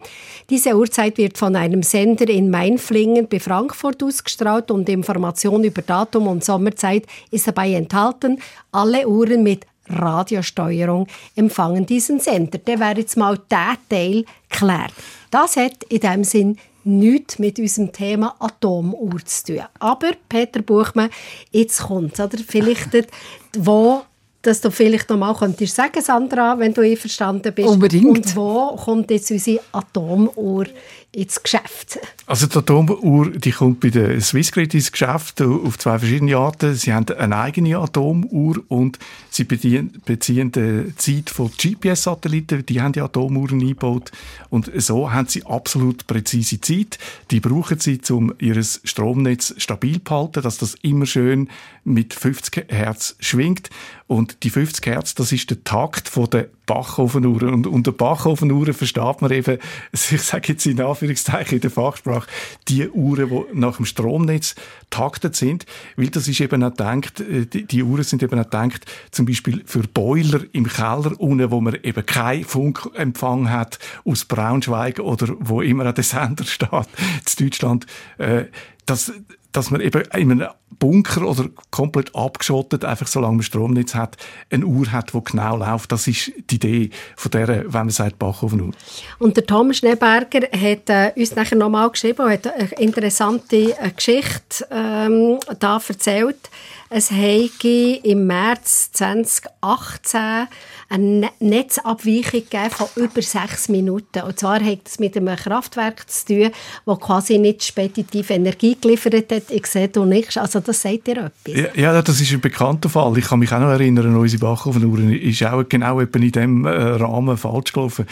Diese 0.49 0.75
Uhrzeit 0.75 1.19
wird 1.19 1.37
von 1.37 1.55
einem 1.55 1.83
Sender 1.83 2.27
in 2.27 2.49
Mainflingen 2.49 3.27
bei 3.27 3.39
Frankfurt 3.39 4.01
ausgestrahlt 4.01 4.71
und 4.71 4.89
Information 4.89 5.63
über 5.63 5.83
Datum 5.83 6.25
und 6.25 6.43
Sommerzeit 6.43 7.05
ist 7.29 7.47
dabei 7.47 7.73
enthalten. 7.73 8.39
Alle 8.71 9.07
Uhren 9.07 9.43
mit 9.43 9.65
Radiosteuerung 9.89 11.07
empfangen 11.35 11.85
diesen 11.85 12.19
Sender. 12.19 12.57
Der 12.57 12.79
wäre 12.79 12.99
jetzt 12.99 13.17
mal 13.17 13.39
der 13.49 13.77
Teil 13.89 14.25
geklärt. 14.49 14.93
Das 15.31 15.55
hat 15.55 15.83
in 15.89 15.99
dem 15.99 16.23
Sinn 16.23 16.57
nichts 16.83 17.39
mit 17.39 17.59
unserem 17.59 17.91
Thema 17.91 18.35
Atomuhr 18.39 19.23
zu 19.25 19.53
tun. 19.53 19.63
Aber, 19.79 20.11
Peter 20.29 20.61
Buchmann, 20.61 21.09
jetzt 21.51 21.81
kommt 21.83 22.19
oder? 22.19 22.37
Vielleicht, 22.37 22.89
wo 23.57 24.03
dass 24.41 24.61
du 24.61 24.71
vielleicht 24.71 25.09
noch 25.09 25.17
mal 25.17 25.33
könntest 25.35 25.75
sagen, 25.75 26.01
Sandra, 26.01 26.57
wenn 26.57 26.73
du 26.73 26.81
einverstanden 26.81 27.53
bist. 27.53 27.67
Unbedingt. 27.67 28.05
Und 28.05 28.35
wo 28.35 28.75
kommt 28.77 29.11
jetzt 29.11 29.29
unsere 29.29 29.59
Atomuhr 29.73 30.65
ins 31.11 31.41
Geschäft? 31.41 31.99
Also 32.25 32.47
die 32.47 32.57
Atomuhr 32.57 33.31
die 33.31 33.51
kommt 33.51 33.79
bei 33.79 33.89
der 33.89 34.19
Swissgrid 34.21 34.73
ins 34.73 34.91
Geschäft 34.91 35.41
auf 35.41 35.79
zwei 35.79 35.97
verschiedene 35.97 36.37
Arten. 36.37 36.75
Sie 36.75 36.93
haben 36.93 37.07
eine 37.17 37.37
eigene 37.37 37.77
Atomuhr 37.77 38.57
und 38.67 38.99
sie 39.29 39.45
beziehen, 39.45 40.01
beziehen 40.05 40.51
die 40.51 40.93
Zeit 40.97 41.29
von 41.29 41.49
GPS-Satelliten. 41.49 42.65
Die 42.65 42.81
haben 42.81 42.91
die 42.91 43.01
Atomuhren 43.01 43.61
eingebaut 43.61 44.11
und 44.49 44.69
so 44.75 45.11
haben 45.11 45.27
sie 45.27 45.45
absolut 45.45 46.05
präzise 46.07 46.59
Zeit. 46.59 46.99
Die 47.31 47.39
brauchen 47.39 47.79
sie, 47.79 47.99
um 48.09 48.33
ihr 48.39 48.61
Stromnetz 48.61 49.53
stabil 49.57 49.95
zu 49.95 50.03
behalten, 50.03 50.41
dass 50.41 50.57
das 50.57 50.75
immer 50.81 51.05
schön 51.05 51.49
mit 51.83 52.13
50 52.13 52.65
Hertz 52.69 53.15
schwingt. 53.19 53.69
Und 54.07 54.43
die 54.43 54.49
50 54.49 54.85
Hertz, 54.85 55.15
das 55.15 55.31
ist 55.31 55.49
der 55.49 55.63
Takt 55.63 56.07
von 56.07 56.29
der 56.29 56.47
Bachofenuhren. 56.65 57.53
Und 57.53 57.67
unter 57.67 57.91
Bachofenuhren 57.91 58.73
versteht 58.73 59.21
man 59.21 59.31
eben, 59.31 59.57
ich 59.91 60.21
sage 60.21 60.53
jetzt 60.53 60.65
in 60.65 60.79
Anführungszeichen 60.79 60.96
in 61.01 61.59
der 61.61 61.71
Fachsprache, 61.71 62.27
die 62.67 62.89
Uhren, 62.89 63.29
die 63.29 63.59
nach 63.59 63.77
dem 63.77 63.85
Stromnetz 63.85 64.55
taktet 64.89 65.35
sind, 65.35 65.65
weil 65.95 66.09
das 66.09 66.27
ist 66.27 66.39
eben 66.39 66.63
auch 66.63 66.71
gedacht, 66.71 67.23
die, 67.27 67.65
die 67.65 67.83
Uhren 67.83 68.03
sind 68.03 68.23
eben 68.23 68.39
auch 68.39 68.43
gedacht, 68.43 68.85
zum 69.11 69.25
Beispiel 69.25 69.63
für 69.65 69.81
Boiler 69.81 70.41
im 70.51 70.67
Keller 70.67 71.19
unten, 71.19 71.51
wo 71.51 71.61
man 71.61 71.77
eben 71.83 72.05
keinen 72.05 72.43
Funkempfang 72.43 73.49
hat, 73.49 73.79
aus 74.05 74.25
Braunschweig 74.25 74.99
oder 74.99 75.35
wo 75.39 75.61
immer 75.61 75.85
an 75.85 75.95
der 75.95 76.03
Sender 76.03 76.43
steht, 76.45 76.71
in 76.71 77.45
Deutschland, 77.45 77.85
äh, 78.17 78.45
das, 78.85 79.11
dass 79.51 79.71
man 79.71 79.81
eben 79.81 80.03
in 80.13 80.31
einem 80.31 80.47
Bunker 80.79 81.27
oder 81.27 81.49
komplett 81.71 82.15
abgeschottet, 82.15 82.85
einfach 82.85 83.07
solange 83.07 83.37
man 83.37 83.43
Stromnetz 83.43 83.95
hat, 83.95 84.17
eine 84.49 84.65
Uhr 84.65 84.91
hat, 84.91 85.13
die 85.13 85.23
genau 85.23 85.57
läuft. 85.57 85.91
Das 85.91 86.07
ist 86.07 86.31
die 86.49 86.55
Idee 86.55 86.89
von 87.15 87.31
der, 87.31 87.47
wenn 87.47 87.71
man 87.71 87.89
sagt, 87.89 88.19
Bachofenuhr. 88.19 88.71
Und 89.19 89.37
der 89.37 89.45
Tom 89.45 89.73
Schneeberger 89.73 90.47
hat 90.51 90.89
äh, 90.89 91.11
uns 91.15 91.35
nachher 91.35 91.57
nochmal 91.57 91.89
geschrieben 91.89 92.25
und 92.25 92.31
hat 92.31 92.47
eine 92.47 92.69
interessante 92.79 93.77
äh, 93.79 93.91
Geschichte 93.95 94.67
ähm, 94.71 95.39
da 95.59 95.79
erzählt. 95.87 96.49
Es 96.89 97.11
habe 97.11 97.99
im 98.03 98.27
März 98.27 98.91
2018 98.93 100.47
eine 100.89 101.03
Ne- 101.19 101.29
Netzabweichung 101.39 102.43
von 102.69 102.87
über 102.95 103.21
sechs 103.21 103.67
Minuten. 103.67 104.21
Und 104.21 104.39
zwar 104.39 104.63
hat 104.63 104.79
es 104.85 104.97
mit 104.97 105.17
einem 105.17 105.35
Kraftwerk 105.35 106.09
zu 106.09 106.25
tun, 106.27 106.51
das 106.85 106.99
quasi 106.99 107.39
nicht 107.39 107.63
speditiv 107.63 108.29
Energie 108.29 108.77
geliefert 108.79 109.29
hat. 109.31 109.51
Ich 109.51 109.67
sehe 109.67 109.89
da 109.89 110.05
nichts. 110.05 110.37
Also 110.37 110.61
das 110.61 110.81
sagt 110.81 111.09
ihr 111.09 111.17
etwas. 111.17 111.31
Ja, 111.45 111.67
ja, 111.75 112.01
das 112.01 112.21
ist 112.21 112.31
ein 112.31 112.39
bekannter 112.39 112.87
Fall. 112.87 113.17
Ich 113.17 113.25
kann 113.25 113.39
mich 113.39 113.51
auch 113.51 113.59
noch 113.59 113.67
erinnern, 113.67 114.15
unsere 114.15 114.39
Bachofenuhr 114.39 114.99
ist 115.11 115.43
auch 115.43 115.63
genau 115.67 115.99
in 115.99 116.09
diesem 116.09 116.65
äh, 116.65 116.69
Rahmen 116.69 117.35
falsch 117.35 117.73
gelaufen. 117.73 118.05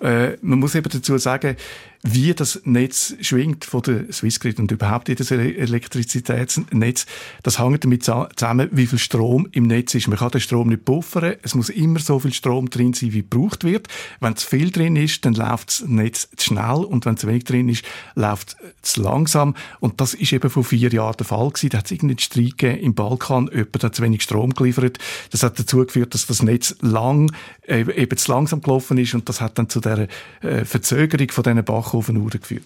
Äh, 0.00 0.36
man 0.42 0.58
muss 0.60 0.74
eben 0.74 0.88
dazu 0.88 1.18
sagen, 1.18 1.56
wie 2.02 2.32
das 2.32 2.60
Netz 2.64 3.14
schwingt 3.20 3.64
von 3.64 3.82
der 3.82 4.12
Swissgrid 4.12 4.60
und 4.60 4.70
überhaupt 4.70 5.08
jedes 5.08 5.32
Ele- 5.32 5.56
Elektrizitätsnetz, 5.56 7.06
das 7.42 7.58
hängt 7.58 7.82
damit 7.82 8.04
zusammen, 8.04 8.68
wie 8.70 8.86
viel 8.86 9.00
Strom 9.00 9.48
im 9.50 9.64
Netz 9.64 9.94
ist. 9.96 10.06
Man 10.06 10.18
kann 10.18 10.30
den 10.30 10.40
Strom 10.40 10.68
nicht 10.68 10.84
buffern. 10.84 11.34
Es 11.42 11.56
muss 11.56 11.70
immer 11.70 11.98
so 11.98 12.20
viel 12.20 12.32
Strom 12.32 12.70
drin 12.70 12.92
sein, 12.92 13.12
wie 13.12 13.22
gebraucht 13.22 13.64
wird. 13.64 13.88
Wenn 14.20 14.36
zu 14.36 14.46
viel 14.46 14.70
drin 14.70 14.94
ist, 14.94 15.24
dann 15.24 15.34
läuft 15.34 15.68
das 15.68 15.88
Netz 15.88 16.28
zu 16.36 16.46
schnell 16.46 16.84
und 16.84 17.04
wenn 17.04 17.16
zu 17.16 17.26
wenig 17.26 17.44
drin 17.44 17.68
ist, 17.68 17.84
läuft 18.14 18.56
es 18.82 18.92
zu 18.92 19.02
langsam. 19.02 19.54
Und 19.80 20.00
das 20.00 20.14
ist 20.14 20.32
eben 20.32 20.50
vor 20.50 20.62
vier 20.62 20.90
Jahren 20.90 21.16
der 21.16 21.26
Fall 21.26 21.48
gewesen. 21.48 21.70
Da 21.70 21.78
hat 21.78 21.86
es 21.86 21.90
irgendeinen 21.90 22.20
Streit 22.20 22.58
gegeben 22.58 22.80
im 22.80 22.94
Balkan. 22.94 23.50
Jemand 23.52 23.82
hat 23.82 23.96
zu 23.96 24.02
wenig 24.02 24.22
Strom 24.22 24.54
geliefert. 24.54 24.98
Das 25.30 25.42
hat 25.42 25.58
dazu 25.58 25.78
geführt, 25.78 26.14
dass 26.14 26.26
das 26.26 26.44
Netz 26.44 26.76
lang, 26.80 27.32
äh, 27.66 27.80
eben 28.00 28.16
zu 28.16 28.30
langsam 28.30 28.62
gelaufen 28.62 28.98
ist 28.98 29.14
und 29.14 29.28
das 29.28 29.40
hat 29.40 29.58
dann 29.58 29.68
zu 29.68 29.80
der 29.96 30.08
äh, 30.42 30.64
Verzögerung 30.64 31.30
von 31.30 31.44
diesen 31.44 31.64
Bachofenuhren 31.64 32.40
geführt. 32.40 32.64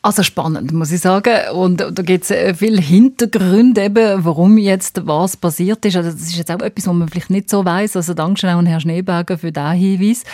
Also 0.00 0.24
spannend, 0.24 0.72
muss 0.72 0.90
ich 0.90 1.00
sagen. 1.00 1.50
Und 1.54 1.76
da 1.76 2.02
gibt 2.02 2.28
es 2.28 2.58
viele 2.58 2.80
Hintergründe, 2.80 3.84
eben, 3.84 4.24
warum 4.24 4.58
jetzt 4.58 5.06
was 5.06 5.36
passiert 5.36 5.84
ist. 5.84 5.96
Also 5.96 6.10
das 6.10 6.22
ist 6.22 6.36
jetzt 6.36 6.50
auch 6.50 6.60
etwas, 6.60 6.86
was 6.86 6.94
man 6.94 7.08
vielleicht 7.08 7.30
nicht 7.30 7.48
so 7.48 7.64
weiß. 7.64 7.96
Also 7.96 8.14
Dankeschön 8.14 8.50
auch 8.50 8.58
an 8.58 8.66
Herrn 8.66 8.80
Schneeberger 8.80 9.38
für 9.38 9.52
diesen 9.52 9.72
Hinweis. 9.72 10.24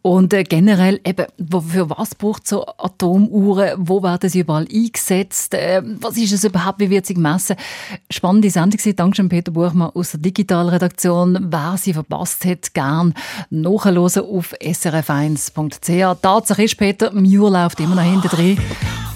Und 0.00 0.32
äh, 0.32 0.44
generell 0.44 1.00
eben, 1.04 1.26
für 1.68 1.90
was 1.90 2.14
braucht 2.14 2.48
so 2.48 2.66
Atomuhren? 2.66 3.72
Wo 3.76 4.02
werden 4.02 4.30
sie 4.30 4.40
überall 4.40 4.66
eingesetzt? 4.72 5.52
Äh, 5.52 5.82
was 6.00 6.16
ist 6.16 6.32
es 6.32 6.44
überhaupt? 6.44 6.80
Wie 6.80 6.88
wird 6.88 7.04
sie 7.04 7.14
gemessen? 7.14 7.56
Spannende 8.10 8.48
Sendung 8.48 8.78
gewesen. 8.78 8.96
Dankeschön 8.96 9.28
Peter 9.28 9.52
Buchmann 9.52 9.90
aus 9.90 10.12
der 10.12 10.20
Digitalredaktion. 10.20 11.48
Wer 11.50 11.74
sie 11.76 11.92
verpasst 11.92 12.46
hat, 12.46 12.72
gern 12.72 13.12
nachhören 13.50 13.98
auf 13.98 14.54
srf1.ch. 14.54 16.22
Tatsache 16.22 16.62
ist, 16.62 16.78
Peter, 16.78 17.12
Mure 17.12 17.50
läuft 17.50 17.80
immer 17.80 17.96
noch 17.96 18.02
hinten 18.02 18.28
drin. 18.28 18.58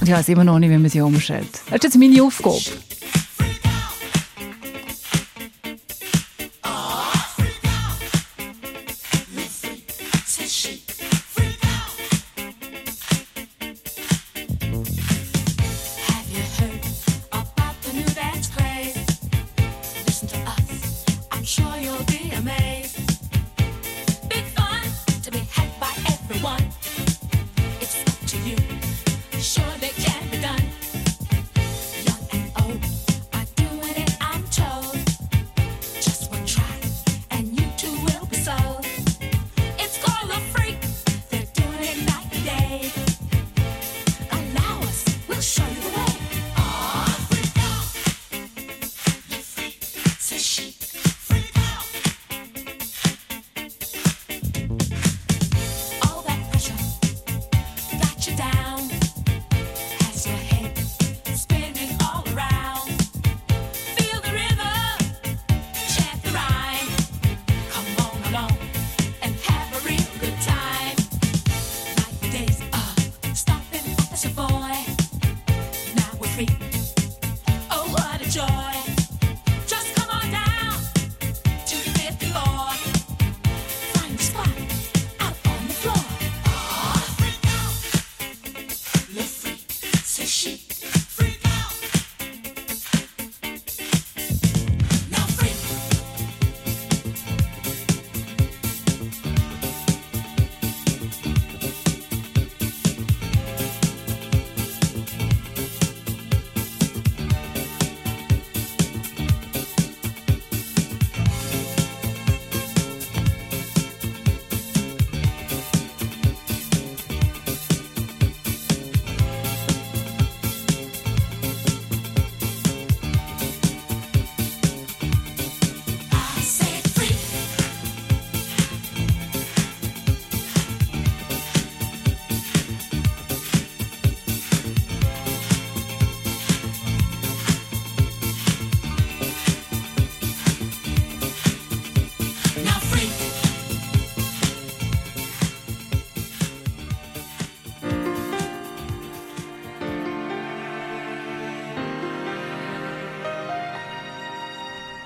Und 0.00 0.08
ich 0.08 0.14
weiß 0.14 0.28
immer 0.30 0.44
noch 0.44 0.58
nicht, 0.58 0.70
wie 0.70 0.78
man 0.78 0.88
sie 0.88 1.00
umstellt. 1.00 1.48
Das 1.66 1.76
ist 1.76 1.84
jetzt 1.84 1.98
meine 1.98 2.22
Aufgabe. 2.22 2.58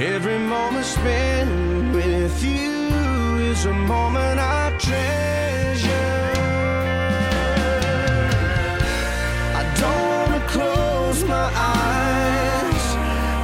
Every 0.00 0.38
moment 0.38 0.86
spent 0.86 1.94
with 1.94 2.42
you 2.42 3.36
is 3.50 3.66
a 3.66 3.72
moment 3.74 4.40
I 4.40 4.70
treasure. 4.78 6.32
I 9.60 9.62
don't 9.78 10.06
wanna 10.08 10.42
close 10.48 11.22
my 11.24 11.48
eyes. 11.54 12.86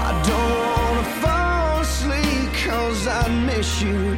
I 0.08 0.12
don't 0.30 0.58
wanna 0.72 1.06
fall 1.20 1.80
asleep 1.82 2.48
cause 2.64 3.06
I 3.06 3.28
miss 3.44 3.82
you. 3.82 4.16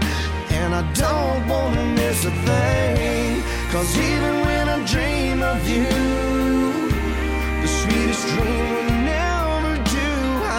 And 0.50 0.76
I 0.76 0.82
don't 0.92 1.48
wanna 1.48 1.84
miss 1.96 2.24
a 2.24 2.30
thing. 2.30 3.42
Cause 3.72 3.98
even 3.98 4.34
when 4.46 4.68
I 4.68 4.78
dream 4.86 5.42
of 5.42 5.68
you, 5.68 5.90
the 7.62 7.68
sweetest 7.80 8.28
dream 8.28 8.64
will 8.74 8.92
never 9.10 9.74
do. 9.90 10.08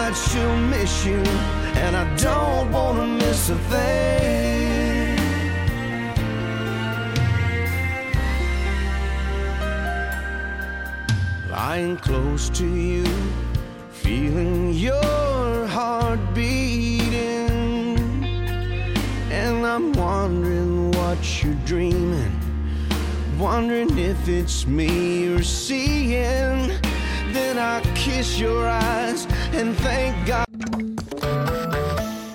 I'd 0.02 0.14
still 0.14 0.56
miss 0.74 1.06
you, 1.06 1.22
and 1.92 1.96
I 1.96 2.16
don't 2.16 2.70
wanna 2.70 3.04
miss 3.04 3.50
a 3.50 3.56
thing. 3.72 5.18
Lying 11.50 11.96
close 11.96 12.48
to 12.50 12.66
you, 12.66 13.04
feeling 13.90 14.72
your 14.72 15.66
heart 15.66 16.20
beating, 16.32 17.98
and 19.32 19.66
I'm 19.66 19.92
wondering 19.92 20.92
what 20.92 21.18
you're 21.42 21.62
dreaming. 21.64 22.32
Wondering 23.36 23.98
if 23.98 24.28
it's 24.28 24.64
me 24.64 25.24
you're 25.24 25.42
seeing. 25.42 26.70
Then 27.32 27.58
I 27.58 27.80
kiss 27.96 28.38
your 28.38 28.68
eyes 28.68 29.26
and 29.52 29.76
thank 29.78 30.26
God. 30.26 30.49